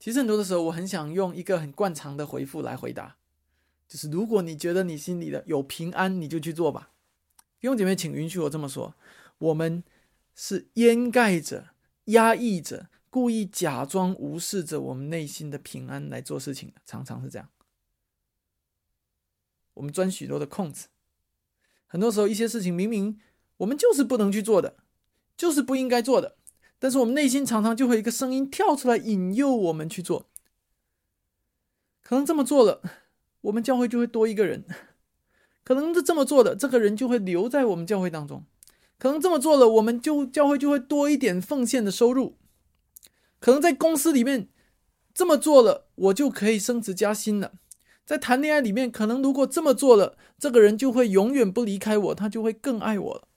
[0.00, 3.18] 其实很多的时候，我很想用一个很惯常的回复来回答，
[3.87, 6.90] 就是如果你觉得你心里的有平安，你就去做吧。
[7.61, 8.96] 弟兄姐妹，请允许我这么说：
[9.38, 9.85] 我们
[10.35, 11.68] 是掩盖着、
[12.07, 17.48] 压抑着、故意假装无视着我们内心的平安来做事情的，常常是这样。
[19.77, 20.89] 我们钻许多的空子。
[21.87, 23.19] 很多时候，一些事情明明
[23.59, 24.77] 我们就是不能去做的，
[25.37, 26.37] 就是不应该做的，
[26.79, 30.29] 但是我们内心常常就会一个声音跳出来引诱我们去做。
[32.03, 32.83] 可能这么做了，
[33.43, 34.62] 我们教会就会多一个人；
[35.65, 38.43] 可能是这么做的，这个人就会留在我们教会当中；
[38.99, 42.37] 可能这么做了，我们就教会就会多一点奉献的收入；
[43.39, 44.49] 可能在公司里面
[45.15, 47.55] 这么做了，我就可以升职加薪了。
[48.07, 53.29] 在谈恋爱里面，可能如果这么做了，这个人就会永远不离开我，他就会更爱我了。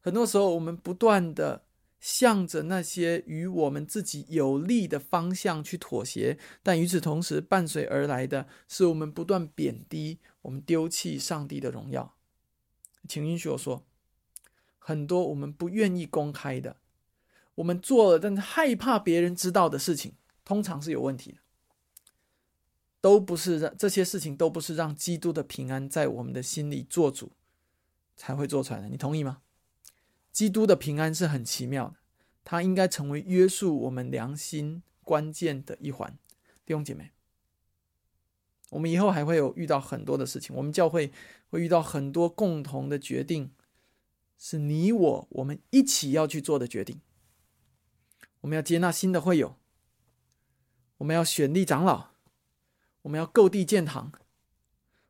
[0.00, 1.64] 很多时候，我们不断的
[1.98, 12.14] 向着那些与我们自己有利的方向去妥协，但与此同时，伴随而来的是我们不断贬低、我们丢弃上帝的荣耀。
[13.08, 13.84] 请允许我说，
[14.78, 16.76] 很多我们不愿意公开的，
[17.56, 20.12] 我们做了但是害怕别人知道的事情，
[20.44, 21.38] 通常是有问题的。
[23.06, 27.30] 都不是让这些事情都不是让基督的平安在我们的心里做主
[28.16, 29.42] 才会做出来的，你同意吗？
[30.32, 31.94] 基督的平安是很奇妙的，
[32.42, 36.18] 它应该成为约束我们良心关键的一环。
[36.64, 37.12] 弟兄姐妹，
[38.70, 41.12] 我们以后还会有遇到很多的事情，我们教会
[41.46, 43.52] 会遇到很多共同的决定，
[44.36, 47.00] 是你我我们一起要去做的决定。
[48.40, 49.54] 我们要接纳新的会友，
[50.96, 52.15] 我们要选立长老。
[53.06, 54.10] 我们要购地建堂，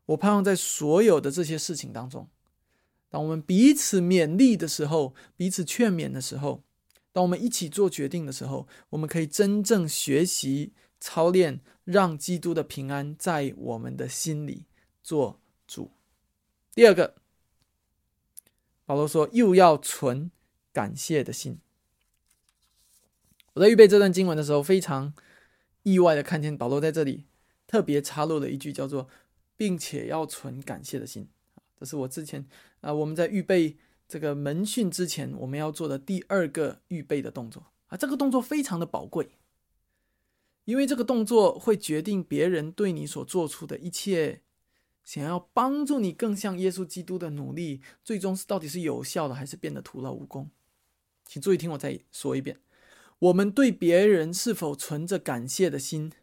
[0.05, 2.29] 我盼望在所有的这些事情当中，
[3.09, 6.61] 当我们彼此勉励的时候，彼此劝勉的时候，
[7.11, 14.65] 当我们一起做决定的时候，我们可以真正学习操练，让基督的平安在我们的心里
[15.01, 15.89] 做主。
[16.75, 17.15] 第二个，
[18.85, 20.29] 保罗说，又要存
[20.71, 21.57] 感谢的心。
[23.53, 25.15] 我在预备这段经文的时候，非常
[25.81, 27.25] 意外的看见保罗在这里。
[27.67, 29.07] 特别插入了一句叫做
[29.55, 31.27] “并且要存感谢的心”，
[31.77, 32.47] 这是我之前
[32.81, 33.77] 啊我们在预备
[34.07, 39.31] 这个门训之前我们要做的第二个预备的动作啊，这个动作非常的宝贵，
[40.63, 44.41] 因为这个动作会决定别人对你所做出的一切，
[45.03, 50.49] 想要帮助你更像耶稣基督的努力，最终是到底是有效的还是变得徒劳无功。
[51.25, 52.59] 请注意听我再说一遍，
[53.19, 56.13] 我们对别人是否存着感谢的心。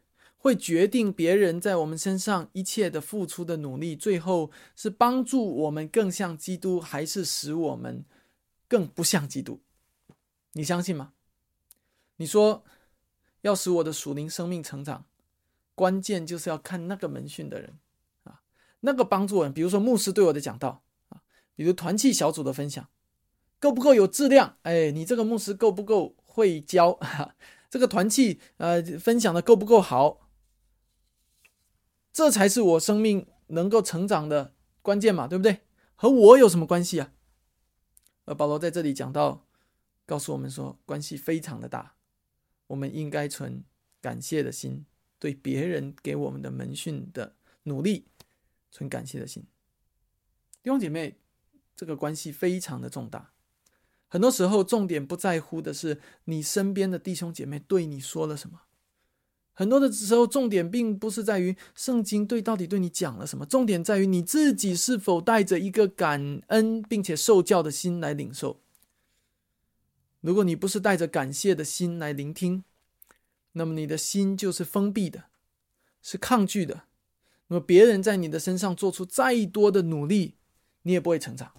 [0.45, 8.05] 会决定别人在我们身上一切的付出的努力，最后是帮助我们更像基督，还是使我们
[8.67, 9.59] 更不像基督？
[10.51, 11.13] 你相信吗？
[12.17, 12.63] 你说
[13.41, 15.05] 要使我的属灵生命成长，
[15.73, 17.79] 关键就是要看那个门训的人
[18.25, 18.43] 啊，
[18.81, 21.23] 那个帮助人，比如说牧师对我的讲道啊，
[21.55, 22.87] 比如团契小组的分享，
[23.59, 24.57] 够不够有质量？
[24.61, 26.99] 哎，你这个牧师够不够会教？
[27.67, 30.21] 这个团契呃分享的够不够好？
[32.15, 35.63] 这才是我生命能够成长的关键嘛，对不对？
[35.95, 37.11] 和我有什么关系啊？
[38.23, 39.45] 而保罗在这里讲到，
[40.05, 41.97] 告诉我们说，关系非常的大，
[42.67, 43.65] 我们应该存
[43.99, 44.85] 感谢的心，
[45.19, 48.07] 对别人给我们的门训的努力
[48.71, 49.43] 存感谢的心。
[50.63, 51.19] 弟兄姐妹，
[51.75, 53.33] 这个关系非常的重大。
[54.07, 58.61] 很多时候，重点不在乎的是你身边的弟兄姐妹对你说了什么。
[59.55, 68.59] 很多的时候，重点并不是在于圣经对到底对你讲了什么，重点在于你自己是否带着一个感恩并且受教的心来领受。
[70.19, 72.63] 如果你不是带着感谢的心来聆听，
[73.53, 75.25] 那么你的心就是封闭的，
[76.01, 76.83] 是抗拒的。
[77.47, 80.35] 那么别人在你的身上做出再多的努力，
[80.81, 81.53] 你也不会成长。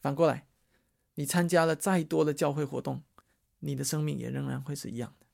[0.00, 0.46] 反过来，
[1.14, 3.02] 你参加了再多的教会活动，
[3.60, 5.26] 你的生命也仍然会是一样的。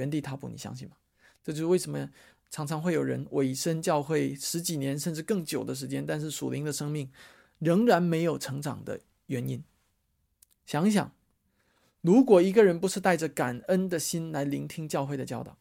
[0.00, 0.96] 原地踏步，你相信吗？
[1.44, 2.08] 这就是为什么
[2.50, 7.10] 常常会有人委身教会十几年甚至更久的时间，但是属灵的生命
[7.58, 9.62] 仍然没有成长的原因。
[10.64, 11.12] 想一想，
[12.00, 15.58] 如果一个人不是带着感恩的心来聆听教会的教导，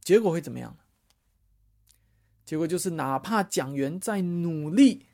[0.00, 0.78] 结果会怎么样呢？
[2.44, 5.06] 结果就是，哪怕讲员再努力，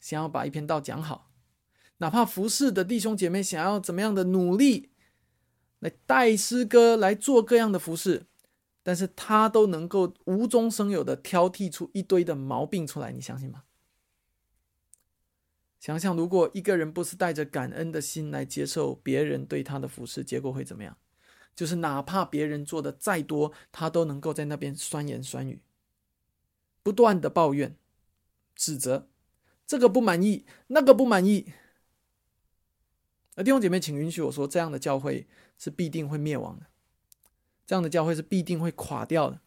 [0.00, 1.30] 想要把一篇道讲好，
[1.98, 4.90] 哪怕服侍的弟兄姐妹想要怎么样的努力。
[5.80, 8.26] 来带诗歌来做各样的服饰，
[8.82, 13.64] 但是他都能够无中生有的挑剔出一堆的毛病出来，你相信吗？
[15.78, 20.96] 想想，如果一个人不是带着感恩的心来接受别人对他的服饰，结果会怎么样？
[21.54, 25.62] 就是哪怕别人做的再多，他都能够在那边酸言酸语，
[26.82, 27.76] 不断的抱怨、
[28.54, 29.08] 指责，
[29.66, 31.52] 这个不满意，那个不满意。
[33.36, 35.26] 而弟兄姐妹，请允许我说，这样的教会
[35.56, 36.66] 是必定会灭亡的，
[37.66, 39.40] 这样的教会是必定会垮掉的。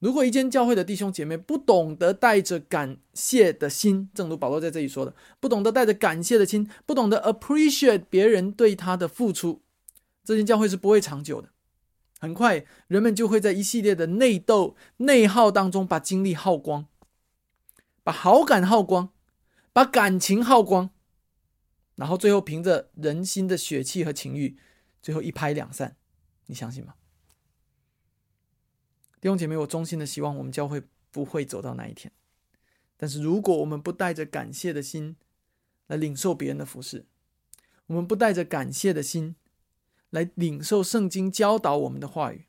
[0.00, 9.62] 如果一间教会的弟兄姐妹不懂得带着感谢的心，正如保罗在这里说的，不懂得带着感谢的心，不懂得 appreciate 别人对他的付出，
[10.22, 11.48] 这间教会是不会长久的。
[12.18, 16.86] 很快，人们就会在一系列的内斗、内耗当中把精力耗光，
[18.02, 19.10] 把好感耗光，
[19.72, 20.90] 把感情耗光。
[21.96, 24.56] 然后最后凭着人心的血气和情欲，
[25.00, 25.96] 最后一拍两散，
[26.46, 26.94] 你相信吗？
[29.20, 32.12] 弟兄姐妹，我衷心的希望我们教会不会走到那一天。
[32.96, 35.16] 但是如果我们不带着感谢的心
[35.86, 37.06] 来领受别人的服饰，
[37.86, 39.36] 我们不带着感谢的心
[40.10, 42.46] 来领受圣经教导我们的话语，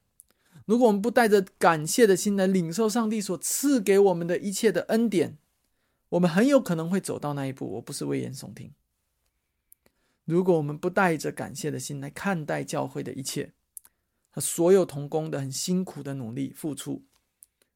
[0.65, 5.37] 如果我们不带着感谢的心来领受上帝所赐给我们的一切的恩典，
[6.09, 7.73] 我们很有可能会走到那一步。
[7.73, 8.71] 我不是危言耸听。
[10.25, 13.53] 如果我们不带着感谢的心来看待教会的一切
[14.31, 17.03] 和所有同工的很辛苦的努力付出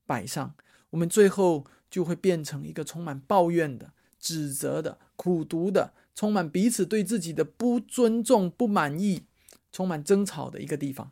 [0.08, 0.56] 摆上，
[0.90, 9.26] 我们最后就会变成一个充满抱怨的、指责的、苦读的、充满彼此对自己的不尊重、不满意、
[9.72, 11.12] 充满争吵的一个地方。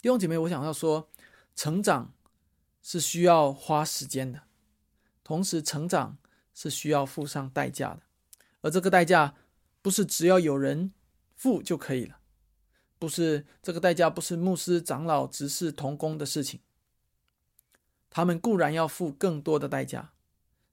[0.00, 1.10] 弟兄姐妹，我想要说，
[1.54, 2.14] 成长
[2.82, 4.44] 是需要花时间的，
[5.22, 6.16] 同时成长
[6.54, 8.00] 是需要付上代价的，
[8.62, 9.34] 而这个代价。
[9.82, 10.92] 不是只要有人
[11.34, 12.18] 付就可以了，
[12.98, 16.60] 不是这个代价，不是牧师、长老、执事、同工的事情。
[18.10, 20.12] 他们固然要付更多的代价，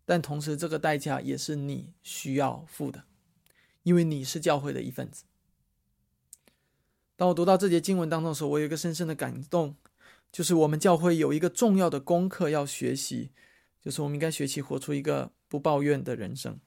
[0.05, 3.05] 但同时这个代价也是你需要付的，
[3.83, 5.23] 因为你是教会的一份子。
[7.15, 9.75] 当我读到这节经文当中的时候，我有一个深深的感动，
[10.31, 13.31] 就是我们教会有一个重要的功课要学习，
[13.79, 16.59] 就是我们应该学习活出一个不抱怨的人生。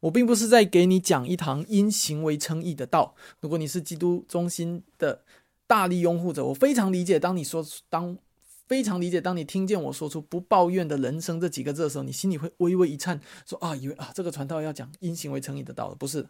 [0.00, 3.14] 我并不是在给你讲一堂因行为称义的道。
[3.40, 5.24] 如果你是基督中心的
[5.66, 7.18] 大力拥护者，我非常理解。
[7.18, 8.18] 当你说当
[8.66, 16.28] 非常理解，当你听见我说出“不抱怨的人生”这几个字的时候，你心里会微微一颤，说啊，以为啊这个传道要讲因行为称义的道，不是。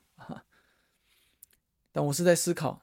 [1.90, 2.82] 但我是在思考，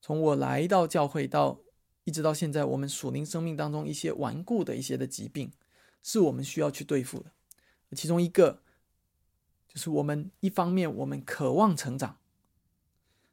[0.00, 1.58] 从我来到教会到
[2.04, 5.50] 一直到现在，我们属灵生命当中一些顽固的一些的疾病，
[6.02, 7.32] 是我们需要去对付的。
[7.96, 8.60] 其中一个。
[9.74, 12.16] 就是我们一方面我们渴望成长，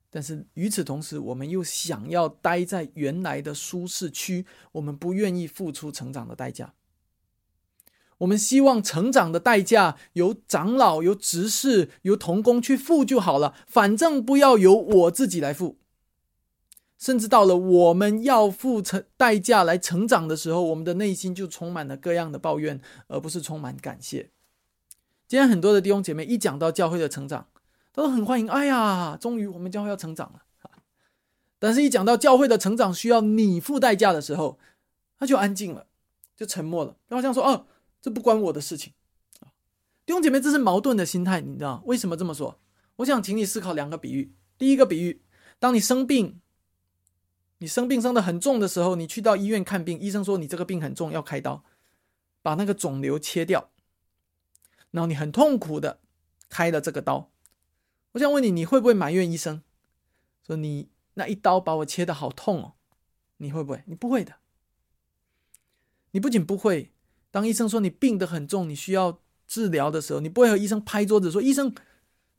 [0.10, 6.74] 但是与此同时，我们又想要待在原来的舒适区，我们不愿意付出成长的代价。
[8.18, 15.78] 我们希望成长的代价由长老、由执事、由童工去付就好了，反正不要由我自己来付。
[16.98, 24.30] 甚至到了我们要付成代价来成长的时候，我们的内心就充满了各样的抱怨，而不是充满感谢。
[25.32, 27.48] 今天很多的弟兄姐妹一讲到教会的成长，
[27.94, 28.50] 都很欢迎。
[28.50, 30.42] 哎呀，终于我们教会要成长了。
[31.58, 34.60] 但是，一讲到教会的成长需要你付代价的时候，
[35.18, 35.88] 他就安静了，
[36.36, 37.66] 就沉默了，就好像说：“哦，
[38.02, 38.92] 这不关我的事情。”
[40.06, 42.60] 弟兄姐妹，这是矛盾的心态，你知道为什么这么说？
[42.98, 44.34] 我想请你思考两个比喻。
[44.58, 45.22] 第一个比喻，
[45.60, 46.42] 当你生病，
[47.60, 51.64] 你生病生的很重的时候，你去到医院看病，医生说你这个病很重，要开刀，
[52.42, 53.70] 把那个肿瘤切掉，
[54.92, 56.00] 然后你很痛苦的
[56.50, 57.32] 开了这个刀。
[58.14, 59.64] 我想问你，你会不会埋怨医生，
[60.46, 62.74] 说你那一刀把我切的好痛哦？
[63.38, 63.84] 你会不会？
[63.88, 64.36] 你不会的。
[66.12, 66.92] 你不仅不会，
[67.32, 71.74] 当医生说你病得很重，你需要治疗的时候，你不会和医生拍桌子说：“医生，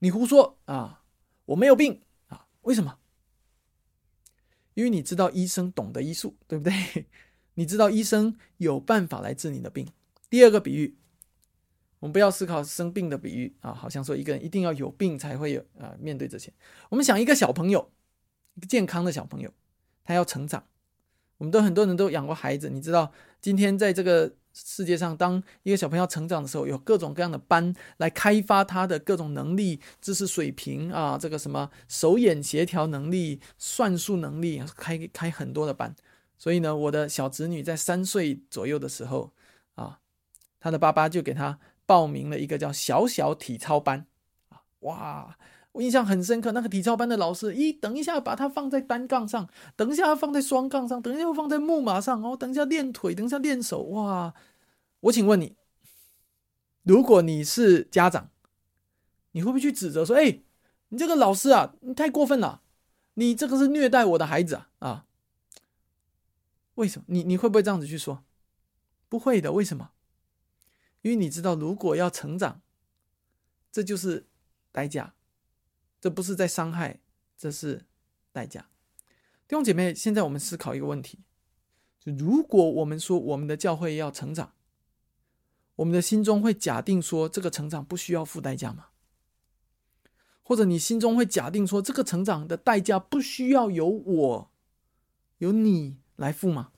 [0.01, 1.05] 你胡说啊，
[1.47, 2.99] 我没有病啊。”为什么？
[4.75, 7.07] 因为你知道医生懂得医术，对不对？
[7.55, 9.89] 你知道医生有办法来治你的病。
[10.29, 10.99] 第二个比喻。
[12.03, 16.53] 我们不要思考生病的比喻啊，好像说一个人一定要有病才会有啊面对这些。
[16.89, 17.93] 我们想一个小朋友，
[18.55, 19.49] 一个健康的小朋友，
[20.03, 20.65] 他要成长。
[21.39, 35.95] 我们都很多人都养过孩子，你知道，今天在这个世界上，当一个小朋友成长的时候，有各种各样的班来开发他的各种能力、知识水平啊，这个什么手眼协调能力、算术能力，开开很多的班。
[36.37, 39.33] 所以呢，我的小侄女在三岁左右的时候
[39.77, 40.01] 啊，
[40.59, 41.61] 她的爸爸就给她。
[41.87, 44.07] 报名了一个叫小小体操班
[44.49, 45.39] 啊，哇，
[45.73, 46.53] 我印象很深刻。
[46.53, 54.35] 那个体操班的老师，咦，等一下把它放在单杠上，等一下放在双杠上，等一下放在木马上哦，等一下练腿，等一下练手，哇！
[55.01, 55.57] 我请问你，
[56.83, 58.31] 如果你是家长，
[59.33, 60.41] 你会不会去指责说，哎，
[60.91, 62.63] 你这个老师啊，你太过分了，
[63.15, 65.05] 你这个是虐待我的孩子啊啊？
[66.77, 67.05] 为什么？
[67.09, 68.23] 你你会不会这样子去说？
[69.09, 69.91] 不会的，为什么？
[71.03, 72.63] 因为你知道，如果要成长，
[73.71, 74.27] 这就是
[74.71, 75.15] 代价，
[76.01, 77.01] 这不是在伤害，
[77.37, 77.85] 这是
[78.33, 78.69] 代价。
[79.47, 81.19] 弟兄姐妹，现在我们思考一个问题：
[82.01, 84.55] 就如果我们说我们的教会要成长，
[85.77, 88.87] 我们的心中会假定说这个成长不需要付代价吗？
[90.43, 94.51] 或者你心中会假定说这个成长的代价不需要由我、
[95.39, 96.73] 由你来付吗？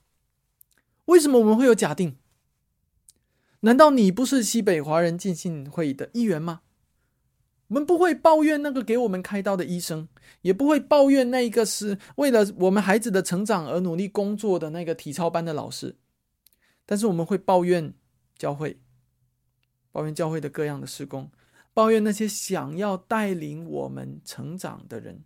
[1.06, 2.16] 为什么我们会有假定？
[3.64, 6.60] 难道你不是西北华人进信会的一员吗？
[7.68, 10.06] 我们不会抱怨那个给我们开刀的医生，
[10.42, 15.96] 也不会抱怨那个是为了我们孩子的成长而努力工作的那个体操班的老师，
[16.84, 17.94] 但是我们会抱怨
[18.36, 18.78] 教会，
[19.90, 21.32] 抱怨教会的各样的施工，
[21.72, 25.24] 抱怨那些想要带领我们成长的人，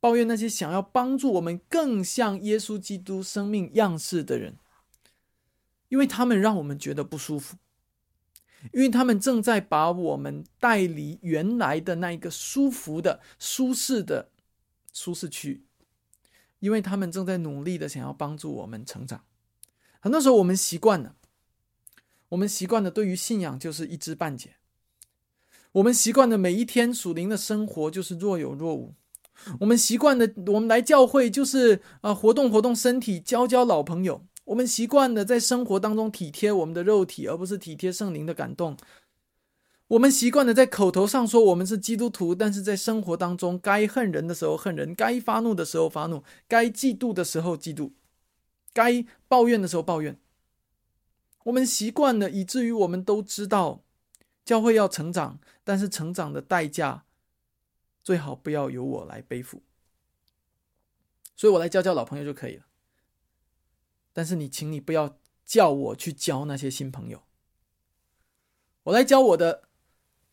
[0.00, 4.56] 抱怨那些想要帮助我们更像耶稣基督生命样式的人，
[5.88, 7.56] 因为他们让我们觉得不舒服。
[8.72, 14.30] 因为他们正在把我们带离原来的那一个舒服的、舒适的
[14.92, 15.62] 舒适区，
[16.58, 19.22] 因为他们正在努力的想要帮助我们成长。
[20.00, 21.14] 很多时候，我们习惯了，
[22.30, 24.56] 我们习惯了对于信仰就是一知半解，
[25.72, 28.94] 我们习惯了每一天属灵的生活就是若有若无，
[29.60, 34.24] 我们习惯了我们来教会就是啊活动活动身体，交交老朋友。
[34.46, 38.76] 我们习惯了在生活当中体贴我们的肉体，而不是体贴圣灵的感动。
[39.88, 47.92] 我们习惯了在口头上说我们是基督徒，但是在生活当中，该恨人的时候恨人，该发怒的时候发怒，该嫉妒的时候嫉妒，
[48.72, 50.18] 该抱怨的时候抱怨。
[51.44, 53.82] 我们习惯了，以至于我们都知道
[54.44, 57.04] 教会要成长，但是成长的代价
[58.02, 59.62] 最好不要由我来背负，
[61.36, 62.64] 所以我来教教老朋友就可以了。
[64.16, 67.24] 但是你，请你不要叫我去交那些新朋友。
[68.84, 69.68] 我来交我的，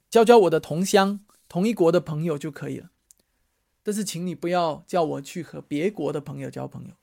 [0.10, 2.92] 交交我的同乡、同一国的朋友就可以了。
[3.84, 6.96] 但是，请你不要叫我去和别国的朋友交朋友。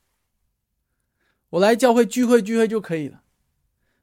[1.50, 3.24] 我来教会聚会聚会就可以了。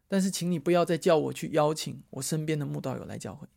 [0.07, 3.47] 但是，请你不要再叫我去邀请我身边的慕道友来教会。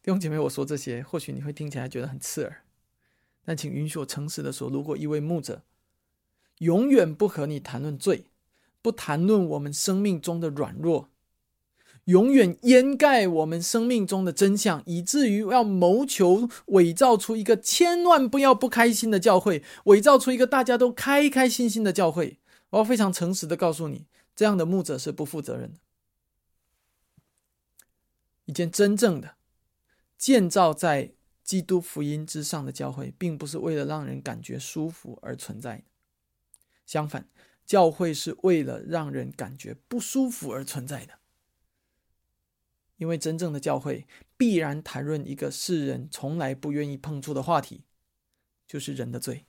[0.00, 2.64] 弟兄姐妹，我说这些，或许你会听起来觉得很刺耳，
[3.44, 5.64] 但请允许我诚实的说，如果一位牧者，
[6.58, 8.26] 永远不和你谈论罪，
[8.80, 11.10] 不谈论我们生命中的软弱，
[12.04, 22.38] 永远掩盖我们生命中的真相，以至于要谋求伪造出一个千万不要不开心的教会，伪造出一个大家都开开心心的教会。
[22.70, 25.78] 我要非常诚实的告诉你，这样的牧者是不负责任的。
[28.44, 29.36] 一件真正的
[30.18, 35.84] 建造在基督福音之上的教会，并不是为了让人感觉舒服而存在的。
[36.86, 37.28] 相反，
[37.64, 41.14] 教会是为了让人感觉不舒服而存在的。
[42.96, 44.06] 因为真正的教会
[44.36, 47.82] 必然谈论一个世人从来不愿意碰触的话题，
[48.66, 49.44] 就是人的罪。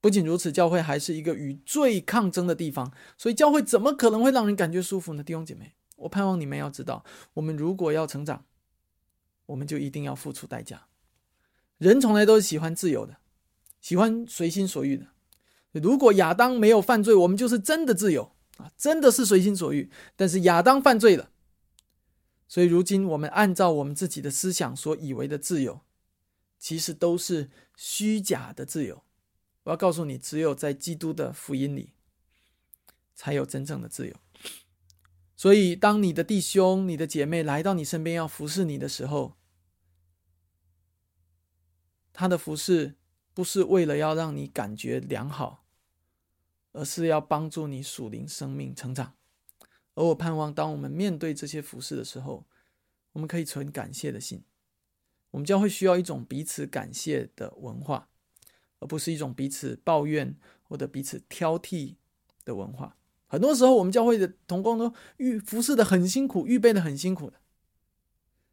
[0.00, 5.24] 不仅如此，教会还是一个与罪抗争的地方，所以教会怎么可能会让人感觉舒服呢？
[5.24, 8.44] 弟兄姐妹，我盼望你们要知道，我们如果要成长，
[9.46, 10.86] 我们就一定要付出代价。
[11.78, 13.16] 人从来都是喜欢自由的，
[13.80, 15.08] 喜欢随心所欲的。
[15.80, 19.90] 如果亚当没有犯罪，我们就是真的自由啊，真的是随心所欲。
[20.14, 21.30] 但是亚当犯罪了，
[22.48, 25.80] 所以如今我们按照我们自己的思想所以为的自由，
[26.58, 29.02] 其实都是虚假的自由。
[29.64, 31.92] 我要告诉你，只有在基督的福音里，
[33.14, 34.14] 才有真正的自由。
[35.36, 39.36] 所以，当你的弟兄、你的姐妹来到你身边要服侍你的时候，
[42.14, 42.94] 他的服侍
[43.34, 45.65] 不是为了要让你感觉良好，
[46.76, 49.14] 而是要帮助你属灵生命成长。
[49.94, 52.44] 而我盼望，当我们面对这些服侍的时候，
[53.12, 54.44] 我们可以存感谢的心。
[55.30, 58.08] 我们将会需要一种彼此感谢的文化。
[58.78, 61.94] 而不是一种彼此抱怨或者彼此挑剔
[62.44, 62.94] 的文化。
[63.26, 67.40] 很多时候，我们教会的同工都预服侍的很辛苦，预备的很辛苦的，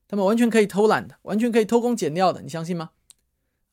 [0.08, 2.92] 他们完全可以偷懒的，完全可以偷工减料的，你相信吗？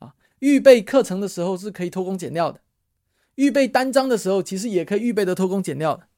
[0.00, 2.60] 啊，预备课程的时候是可以偷工减料的，
[3.40, 6.08] 预备单张的时候其实也可以预备的偷工减料的，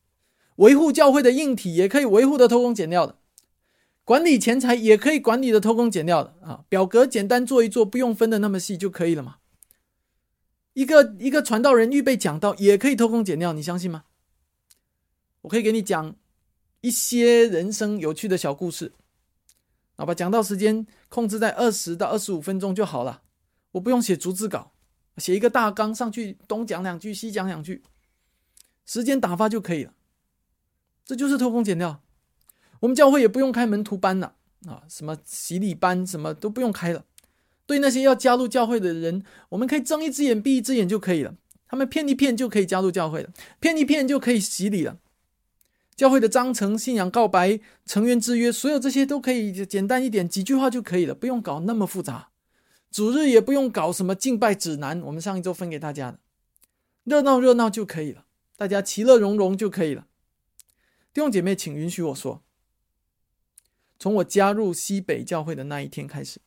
[0.56, 3.16] 维护教会的硬体也可以维护的偷工减料的，
[4.04, 9.36] 管理钱财也可以管理的偷工减料的啊，表格简单做一做，不用分的那么细就可以了嘛。
[10.72, 14.02] 一个一个传道人预备讲道也可以偷工减料，你相信吗？
[15.42, 16.16] 我可以给你讲
[16.80, 18.92] 一些人生有趣的小故事，
[19.94, 20.12] 好吧？
[20.12, 23.22] 讲到时间控制在二十到二十五分钟就好了，
[23.70, 24.71] 我不用写逐字稿，
[25.18, 27.82] 写一个大纲上去，东讲两句，西讲两句，
[28.86, 29.92] 时间打发就可以了。
[31.04, 32.02] 这就是偷工减料。
[32.80, 34.34] 我们教会也不用开门徒班了
[34.66, 37.04] 啊，什么洗礼班什么都不用开了。
[37.64, 41.36] 对那些要加入教会的人，我们可以睁一只眼闭一只眼就可以了。
[41.68, 44.98] 他们骗一骗就可以加入教会了，骗一骗就可以洗礼了。
[45.94, 52.31] 教会的章程、信仰告白、成员之约，所有这些都可以简单一点，几句话就可以了，不用搞那么复杂。
[52.92, 56.20] 主日也不用搞什么敬拜指南，我们上一周分给大家的，
[57.04, 60.06] 热闹热闹就可以了，大家其乐融融就可以了。
[61.14, 62.42] 弟兄姐妹，请允许我说，
[63.98, 66.40] 从我加入西北教会的那一天开始。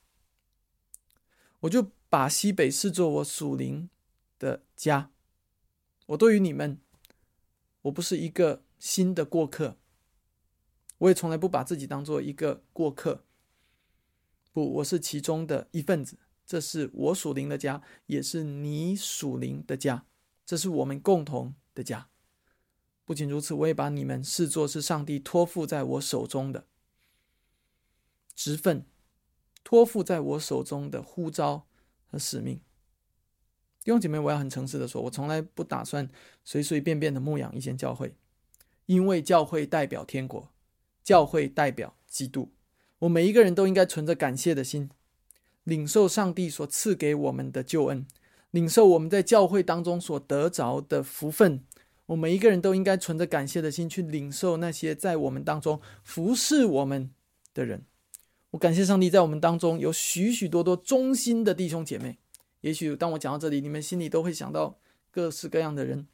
[1.61, 3.89] 我就把西北视作我属灵
[4.37, 5.09] 的家。
[6.05, 6.79] 我对于你们，
[7.83, 9.77] 我不是一个新的过客，
[10.99, 13.23] 我也从来不把自己当做一个过客。
[14.53, 16.19] 不，我是其中的一份子。
[16.45, 20.05] 这是我属灵的家，也是你属灵的家，
[20.45, 22.09] 这是我们共同的家。
[23.03, 26.67] 不仅如此，我也把你们视作是上帝托付在我手中的
[28.35, 28.85] 职分。
[29.63, 31.65] 托付在我手中的呼召
[32.05, 32.57] 和使命，
[33.83, 36.07] 弟兄姐妹，我要很诚实的说，我从来不打算
[36.43, 38.15] 随随便便的牧养一间教会，
[38.85, 40.53] 因为教会代表天国，
[41.03, 42.53] 教会代表基督。
[42.99, 44.91] 我每一个人都应该存着感谢的心，
[45.65, 48.07] 领受上帝所赐给我们的救恩，
[48.51, 51.63] 领受我们在教会当中所得着的福分。
[52.05, 57.09] 我每一个人都应该存着感谢的心去领受那些在我们当中服侍我们
[57.53, 57.83] 的人。
[58.51, 62.17] 我感谢上帝，在我们当中有许许多多忠心的弟兄姐妹。
[62.61, 64.77] 也许当我讲到这里，你们心里都会想到
[65.11, 66.07] 各式各样的人，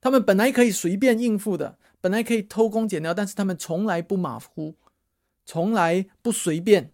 [0.00, 4.76] 他们本来可以随便应付的，本来可以偷工减料，但是他们从来不马虎，
[5.44, 6.92] 从来不随便。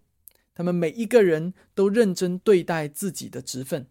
[0.55, 3.87] 他们每一个人都认真对待自己的职分。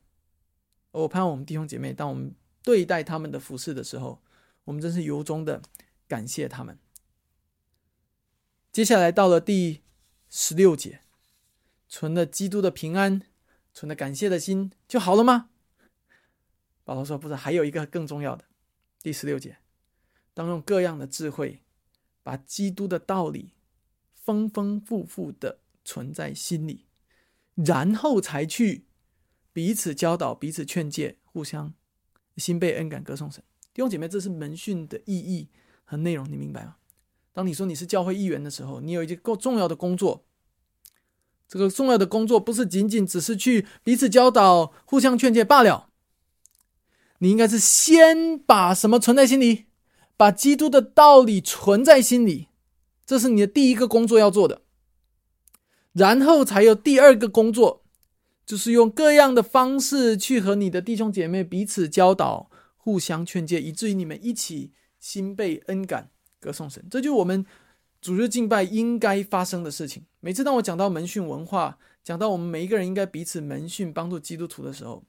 [0.91, 2.33] 我盼望我们弟兄姐妹，当我们
[2.63, 4.21] 对待他们的服饰的时候，
[4.65, 5.61] 我们真是由衷的
[6.07, 6.79] 感谢他们。
[8.71, 9.83] 接下来到了第。
[10.35, 11.01] 十六节，
[11.87, 13.21] 存了基督的平安，
[13.71, 15.51] 存了感谢的心就好了吗？
[16.83, 18.45] 保罗说：“不是，还有一个更重要的。”
[19.03, 19.59] 第十六节，
[20.33, 21.61] 当用各样的智慧，
[22.23, 23.53] 把基督的道理
[24.15, 26.85] 丰丰富富的存在心里，
[27.55, 28.85] 然后才去
[29.51, 31.73] 彼此教导、彼此劝诫、互相
[32.37, 33.43] 心被恩感歌颂神。
[33.73, 35.49] 弟兄姐妹，这是门训的意义
[35.83, 36.75] 和内容，你明白吗？
[37.31, 40.23] 当你说你是教会议员的时候，你有一件够重要的工作。
[41.47, 45.89] 这个重要的工作不是仅仅只是去彼此教导、互相劝诫罢了。
[47.19, 49.65] 你应该是先把什么存在心里，
[50.17, 52.47] 把基督的道理存在心里，
[53.05, 54.61] 这是你的第一个工作要做的。
[55.93, 57.83] 然后才有第二个工作，
[58.45, 66.11] 就是用各样的方式去和你的弟兄姐妹彼此教导、互相劝诫，以至于你们一起心被恩感。
[66.39, 67.45] 歌颂神，这就是我们
[68.01, 70.03] 主日敬拜应该发生的事情。
[70.19, 75.05] 每次当我讲到门训文化，讲到我们每一个人应该彼此门训，帮助基督徒的时候，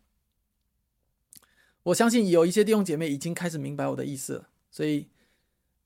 [1.82, 5.09] 我相信有一些弟兄姐妹已经开始明白我的意思了，所以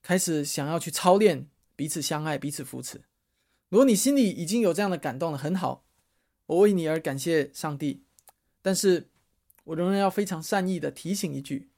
[0.03, 3.01] 开始想要去操练彼此相爱、彼此扶持。
[3.69, 5.85] 如果你心里已经有这样的感动了，很好，
[6.47, 8.05] 我为你而感谢上帝。
[8.63, 9.11] 但是
[9.65, 11.69] 我仍然要非常善意的提醒一句，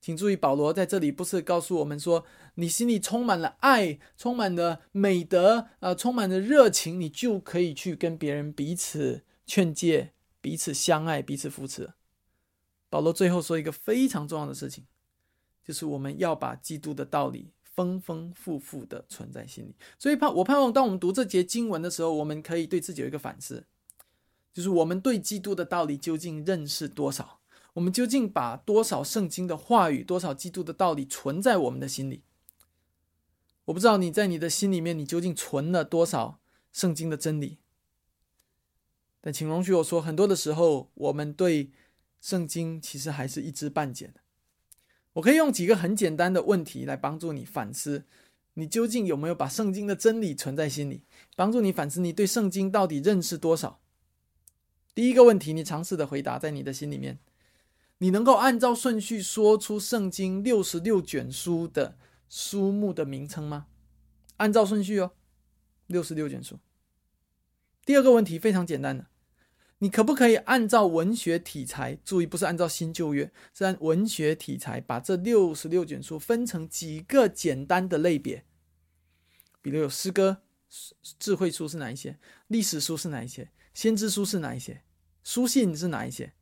[0.00, 2.24] 请注意，保罗在这里不是告诉我们说，
[2.56, 11.94] 你心里充满了爱，充满了美德，呃，充满了热情，你就可以去跟别人彼此劝诫、彼此相爱、彼此扶持。
[12.88, 14.86] 保罗最后说一个非常重要的事情，
[15.64, 17.52] 就是我们要把基督的道理。
[17.74, 23.64] 丰丰富富的存在心里，所以盼我盼望，当我们读这节经文的时候，我们可以对自己有一个反思，
[24.52, 27.40] 就是我们对基督的道理究竟认识多少？
[27.74, 32.24] 我们究竟把多少圣经的话语、多少基督的道理存在我们的心里？
[33.66, 36.40] 我不知道你在你的心里面，你究竟存了多少
[36.72, 37.58] 圣经的真理？
[39.20, 41.70] 但请容许我说，很多的时候，我们对
[42.20, 44.20] 圣经其实还是一知半解的。
[45.14, 48.04] 我可以用几个很简单的问题来帮助你反思，
[48.54, 51.04] 你究竟有没有把圣经的真理存在心里？
[51.34, 53.80] 帮助你反思你对圣经到底认识多少？
[54.94, 57.18] 第一个问题，你尝试的回答在你的心里面，
[57.98, 61.96] 你能够按照顺序说出圣经六十六卷书的
[62.28, 63.66] 书目的名称吗？
[64.36, 65.12] 按照顺序哦，
[65.86, 66.58] 六十六卷书。
[67.84, 69.06] 第二个问题非常简单的。
[69.82, 71.98] 你可不可以按照文学题材？
[72.04, 78.44] 注意，不是按照新旧约，是按文学题材，把这六十六卷书分成几个简单的类别。
[79.62, 80.42] 比如有诗歌、
[81.18, 82.18] 智慧书是哪一些？
[82.48, 83.50] 历史书是哪一些？
[83.72, 84.82] 先知书是哪一些？
[85.24, 86.34] 书信是哪一些？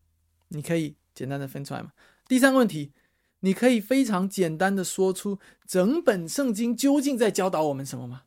[0.48, 1.92] 你可以简单的分出来吗？
[2.26, 2.92] 第三个问题，
[3.40, 8.24] 你可以非常简单的说出整本圣经究竟在教导我们什么吗？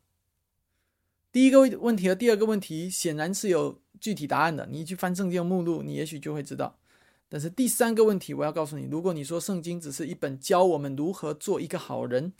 [1.30, 3.81] 第一个问题和第二个问题显然是有。
[4.02, 6.76] 具体答案的，你去翻圣经目录，你也许就会知道。
[7.28, 12.32] 但是第三个问题，我要告诉你：如果你说圣经只是一本教我们如何做一个好人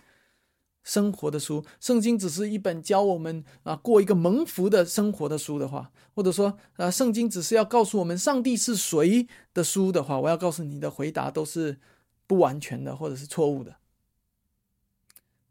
[0.83, 11.79] 生活的书，圣经只是一本教我们啊过一个蒙福的生活的书的话，或者说啊圣经只是要告诉我们上帝是谁的书的话，我要告诉你的回答都是
[12.27, 13.77] 不完全的，或者是错误的。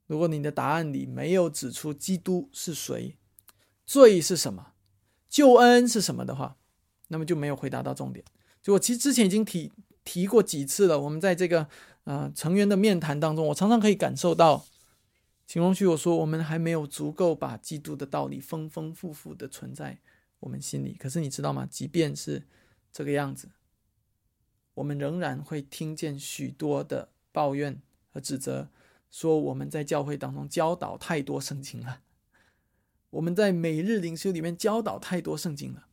[0.08, 3.16] 如果你的答案里没有指出基督是谁，
[3.86, 4.71] 罪是什么？
[5.32, 6.58] 救恩是什么的话，
[7.08, 8.24] 那么就没有回答到重点。
[8.62, 9.72] 就我其实之前已经提
[10.04, 11.00] 提过几次了。
[11.00, 11.66] 我们在这个
[12.04, 14.66] 呃成员的面谈当中，我常常可以感受到，
[15.48, 19.98] 请容许我说，我们还没有足够把基督的道理丰丰富富的存在
[20.42, 20.96] 我们心里。
[21.00, 21.66] 可是你知道吗？
[21.66, 22.46] 即便是
[22.92, 23.48] 这个样子，
[24.74, 28.68] 我们仍然会听见许多的抱怨和指责，
[29.10, 32.02] 说我们在教会当中教导太多圣经了。
[33.12, 35.88] 我们在每日灵修里面教导太多圣经了，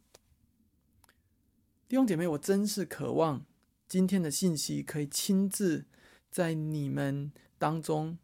[1.89, 3.45] 弟兄姐妹，我真是渴望
[3.89, 5.87] 今天的信息可以亲自
[6.31, 8.19] 在你们当中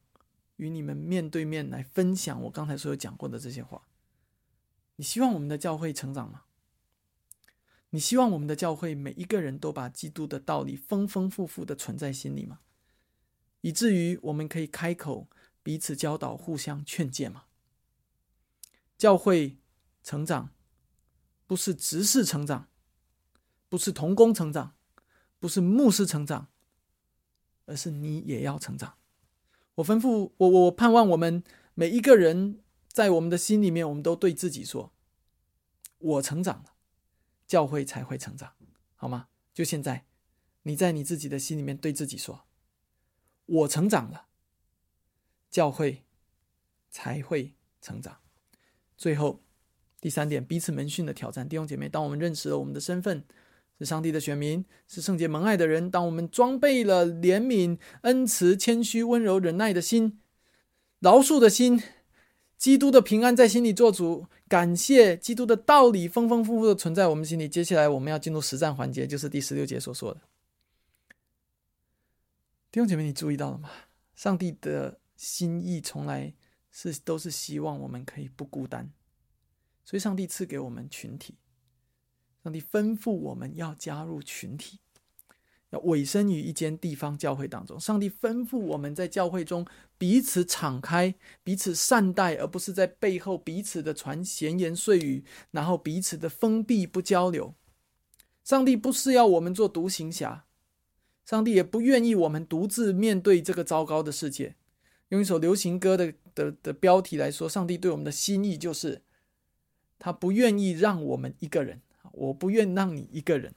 [0.56, 3.82] 与你们面对面来分享我刚才所有讲过的这些话。
[4.96, 6.42] 你希望我们的教会成长吗？
[7.90, 12.60] 你希望我们的教会每一个人都把基督的道理丰丰富富的存在心里吗？
[13.60, 15.28] 以至于我们可以开口
[15.64, 17.46] 彼此教导、互相劝诫吗？
[18.96, 19.58] 教会
[20.02, 20.50] 成长，
[21.46, 22.68] 不是执事成长，
[23.68, 24.74] 不是童工成长，
[25.38, 26.48] 不是牧师成长，
[27.66, 28.96] 而是你也要成长。
[29.76, 31.42] 我吩咐我，我盼望我们
[31.74, 34.92] 每一个人在我们的心里面，我们都对自己说
[35.98, 36.74] ：“我成长了，
[37.46, 38.54] 教会才会成长，
[38.94, 40.06] 好吗？”就现在，
[40.62, 42.46] 你在你自己的心里面对自己说
[43.46, 44.28] ：“我成长了，
[45.50, 46.04] 教会
[46.90, 48.20] 才会成长。”
[49.04, 49.38] 最后，
[50.00, 51.46] 第三点，彼此门训的挑战。
[51.46, 53.22] 弟兄姐妹，当我们认识了我们的身份
[53.78, 60.22] 是上帝的选民，是圣洁蒙爱的人；当我们装备了怜悯、恩慈、谦虚、温柔、忍耐的心、
[61.00, 61.82] 饶恕的心，
[62.56, 67.46] 基督的平安在心里做主，感谢基督的道理丰丰富富的存在我们心里。
[67.46, 70.22] 接下来我们要进入实战环节，就是第十六节所说的。
[72.70, 73.68] 弟兄姐妹，你注意到了吗？
[74.14, 76.32] 上帝的心意从来。
[76.76, 78.90] 是，都是希望我们可以不孤单，
[79.84, 81.36] 所以上帝赐给我们群体，
[82.42, 84.80] 上帝吩咐我们要加入群体，
[85.70, 87.78] 要委身于一间地方教会当中。
[87.78, 89.64] 上帝吩咐我们在教会中
[89.96, 91.14] 彼此敞开，
[91.44, 97.54] 彼此善待，而不是在背后彼此的传闲言碎语，然后彼此的封闭不交流。
[98.42, 100.44] 上帝不是要我们做独行侠，
[101.24, 104.56] 上帝也不愿意我们独自面对这个糟糕的世界。
[105.10, 109.02] 用一首流行歌的的的标题来说，上帝对我们的心意就是，
[109.98, 111.80] 他不愿意让我们一个人，
[112.12, 113.54] 我不愿让你一个人，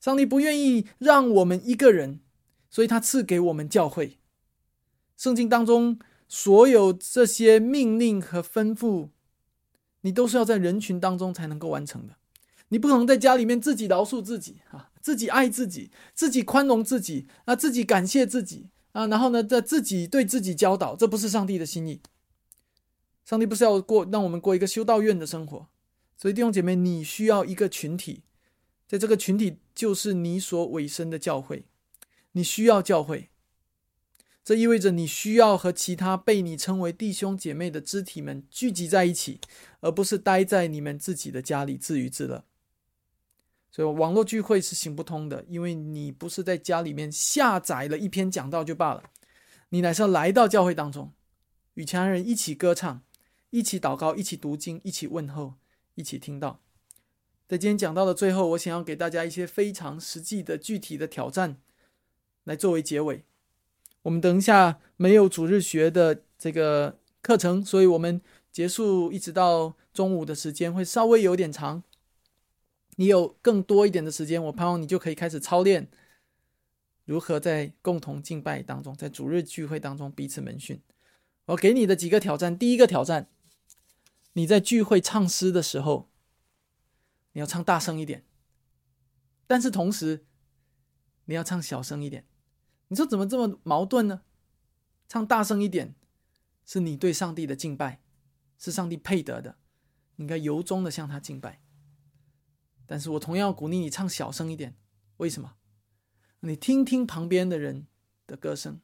[0.00, 2.20] 上帝不愿意让我们一个人，
[2.70, 4.18] 所以他赐给我们教会。
[5.16, 9.10] 圣经当中所有这些命令和吩咐，
[10.00, 12.16] 你都是要在人群当中才能够完成的。
[12.68, 22.00] 你不可能在家里面自己饶恕自己啊，自己爱自己，自己宽容自己啊，自己感谢自己啊，然后呢，在自己对自己教导，这不是上帝的心意。
[23.24, 25.68] 上帝不是要过让我们过一个修道院的生活，
[26.16, 28.22] 所以弟兄姐妹，你需要一个群体，
[28.86, 31.64] 在这个群体就是你所委身的教会，
[32.32, 33.30] 你需要教会，
[34.44, 39.40] 这意味着你需要和其他被你称为弟兄姐妹的肢体们聚集在一起，
[39.80, 42.44] 而不是待在你们自己的家里自娱自乐。
[43.74, 49.02] 所以网络聚会是行不通的，因为你不是在家里面下载了一篇讲道就罢了，
[49.70, 51.10] 你乃是要来到教会当中，
[51.72, 53.02] 与其他人一起歌唱，
[53.48, 55.54] 一起祷告，一起读经，一起问候，
[55.94, 56.60] 一起听到。
[57.48, 61.56] 在今天讲到的最后，我想要给大家一些非常实际的具体的挑战，
[62.44, 63.24] 来作为结尾。
[64.02, 68.20] 我们等一下没有主日学的这个课程，所以我们
[68.50, 71.82] 结束一直到中午的时间会稍微有点长。
[72.96, 75.90] 你有更多一点的时间，我盼望你就可以开始操练
[77.04, 80.80] 如何在共同敬拜当中，在主日聚会当中彼此门训。
[81.46, 83.28] 我给你的几个挑战：第一个挑战，
[84.34, 86.10] 你在聚会唱诗的时候，
[87.32, 88.24] 你要唱大声一点，
[89.46, 90.26] 但是同时
[91.24, 92.26] 你要唱小声一点。
[92.88, 94.22] 你说怎么这么矛盾呢？
[95.08, 95.94] 唱大声一点
[96.66, 98.02] 是你对上帝的敬拜，
[98.58, 99.56] 是上帝配得的，
[100.16, 101.61] 应该由衷的向他敬拜。
[102.92, 104.76] 但是我同样鼓励你唱小声一点，
[105.16, 105.54] 为什么？
[106.40, 107.86] 你听听旁边的人
[108.26, 108.82] 的歌声，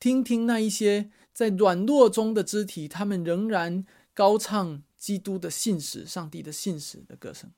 [0.00, 3.84] 听听那一些在软弱中的肢体，他们仍然
[4.14, 7.52] 高唱基督的信使、上帝的信使的歌声。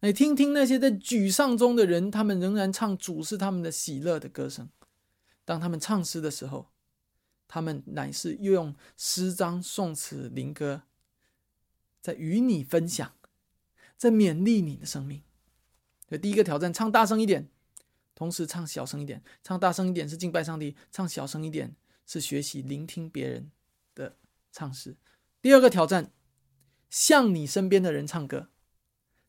[0.00, 4.68] 你听听那些在沮丧中的人，他们仍然唱主是他们的喜乐的歌声。
[5.46, 6.66] 当他们唱诗的时候，
[7.48, 10.82] 他们乃是用诗章、颂词、灵歌，
[12.02, 13.14] 在与你分享。
[14.02, 15.22] 在勉励你的生命。
[16.20, 17.48] 第一个挑战，唱大声一点，
[18.16, 19.22] 同时唱小声一点。
[19.44, 23.52] 唱大声一点是敬拜上帝，唱小声一点是学习聆听别人
[23.94, 24.16] 的
[24.50, 24.96] 唱诗。
[25.40, 26.10] 第二个挑战，
[26.90, 28.48] 向你身边的人唱歌，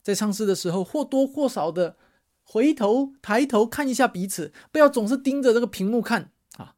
[0.01, 1.95] 在唱诗的时候或多或少的
[2.41, 6.74] 回头抬头看一下彼此，不要总是盯着这个屏幕看啊！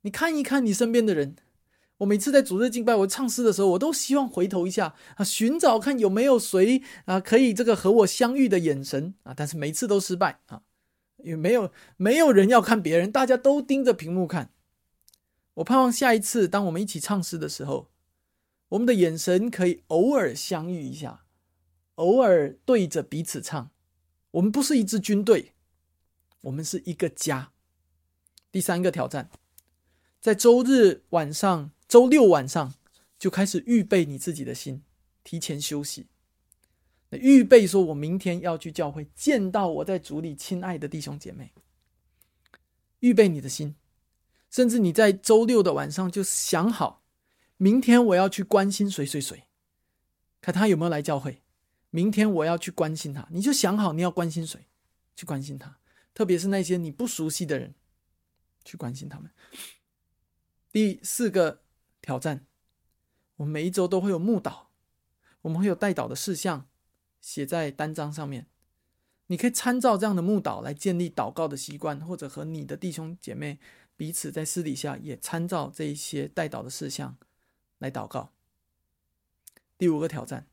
[0.00, 1.36] 你看一看你身边的人。
[1.98, 10.60] 我每次在主日敬拜，我唱诗的时候，我都希望回头一下啊，寻找看有没有谁啊可以这个和我相遇的眼神啊，但是每次都失败啊，
[11.16, 14.50] 因为没有没有人要看别人，大家都盯着屏幕看。
[15.54, 17.88] 我盼望下一次当我们一起唱诗的时候，
[18.68, 21.24] 我们的眼神可以偶尔相遇一下，
[21.94, 23.70] 偶尔对着彼此唱。
[24.32, 25.54] 我们不是一支军队，
[26.42, 27.52] 我们是一个家。
[28.52, 29.30] 第三个挑战，
[30.20, 31.70] 在周日晚上。
[31.88, 32.74] 周六晚上
[33.18, 34.82] 就开始预备你自己的心，
[35.22, 36.08] 提前休息。
[37.10, 41.52] 预备说，我明天要去教会见到我在主里亲爱的弟兄姐妹。
[42.98, 43.76] 预备你的心，
[44.50, 47.04] 甚至你在周六的晚上就想好，
[47.56, 49.44] 明天我要去关心谁谁谁，
[50.40, 51.42] 看他有没有来教会。
[51.90, 54.66] 明天我要去关心他，你就想好你要关心谁，
[55.14, 55.78] 去关心他，
[56.12, 57.74] 特别是那些你不熟悉的人，
[58.64, 59.30] 去关心他们。
[60.72, 61.62] 第四个。
[62.06, 62.46] 挑战，
[63.34, 64.70] 我们每一周都会有牧导，
[65.42, 66.68] 我们会有带导的事项
[67.20, 68.46] 写在单张上面。
[69.26, 73.58] 你可以参照这样的牧导来建立祷告的习惯，或者和你的弟兄姐妹
[73.96, 77.18] 彼此在私底下也参照这一些带导的事项
[77.78, 78.32] 来祷告。
[79.76, 80.46] 第五个挑战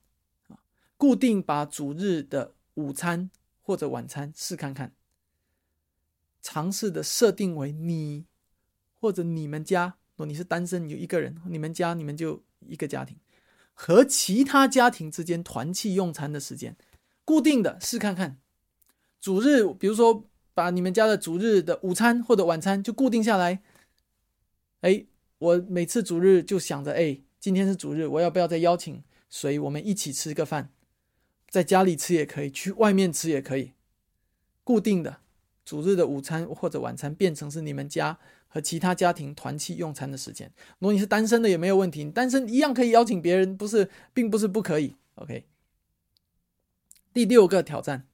[0.47, 0.58] 啊，
[0.97, 3.30] 固定把主日的午餐
[3.62, 4.95] 或者晚餐试看看，
[6.41, 8.26] 尝试的设定为你
[8.99, 9.97] 或者你们家。
[10.16, 13.18] 如果你是单身，有一个人，你们家你们就一个家庭，
[13.74, 16.78] 和其他家庭之间团契用餐的时间，
[17.26, 18.39] 固定的试看看。
[19.20, 23.64] 主日，比如说把你们家的主日的午餐或者晚餐就固定下来。
[24.82, 25.05] 哎，
[25.39, 29.57] 我每次主日就想着，哎，今天是主日，我要不要再邀请谁？
[29.57, 30.70] 我们一起吃个饭，
[31.49, 33.72] 在家里吃也可以，去外面吃也可以。
[34.64, 35.22] 固定的
[35.66, 38.20] 主日的午餐或者晚餐变成是你们家。
[38.54, 44.95] 和其他家庭团契用餐的时间，如果你是单身的也没有问题，单身一样可以邀请别人，不是，并不是不可以。
[45.16, 45.47] OK。
[47.12, 48.08] 第六个挑战，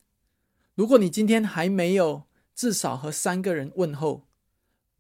[0.76, 2.24] 如果你今天还没有
[2.56, 4.30] 至少和三个人问候，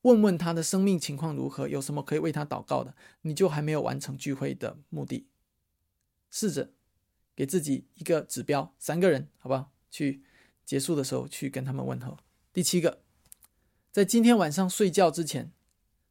[0.02, 5.30] 问问他的生命情况如何，有什么可以为他祷告的，你就还没有完成聚会的目的。
[6.30, 6.74] 试着
[7.34, 9.72] 给自己一个指标，三个人，好不好？
[9.90, 10.22] 去
[10.66, 12.18] 结束的时候去跟他们问候。
[12.52, 13.04] 第七个。
[13.92, 15.52] 在今天晚上睡觉之前，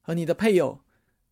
[0.03, 0.81] 和你的配偶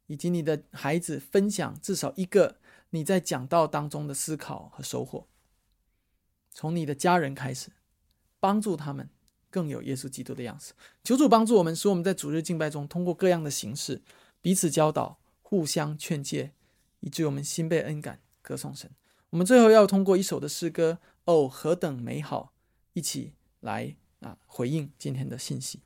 [0.07, 2.59] 以及你的孩子分享至少一个
[2.90, 5.26] 你在讲道当中的思考和收获。
[6.53, 7.70] 从你的家人开始，
[8.38, 9.11] 帮助他们
[9.51, 10.72] 更有耶稣基督的样子。
[11.03, 14.01] 求主帮助我们，使我们在主日敬拜中，通过各样的形式
[14.40, 16.53] 彼此教导、互相劝诫，
[17.01, 18.88] 以致我们心被恩感，歌颂神。
[19.30, 22.53] 我们最后要通过一首的诗歌，哦，何等美好！
[22.92, 25.80] 一起来啊，回应今天的信息。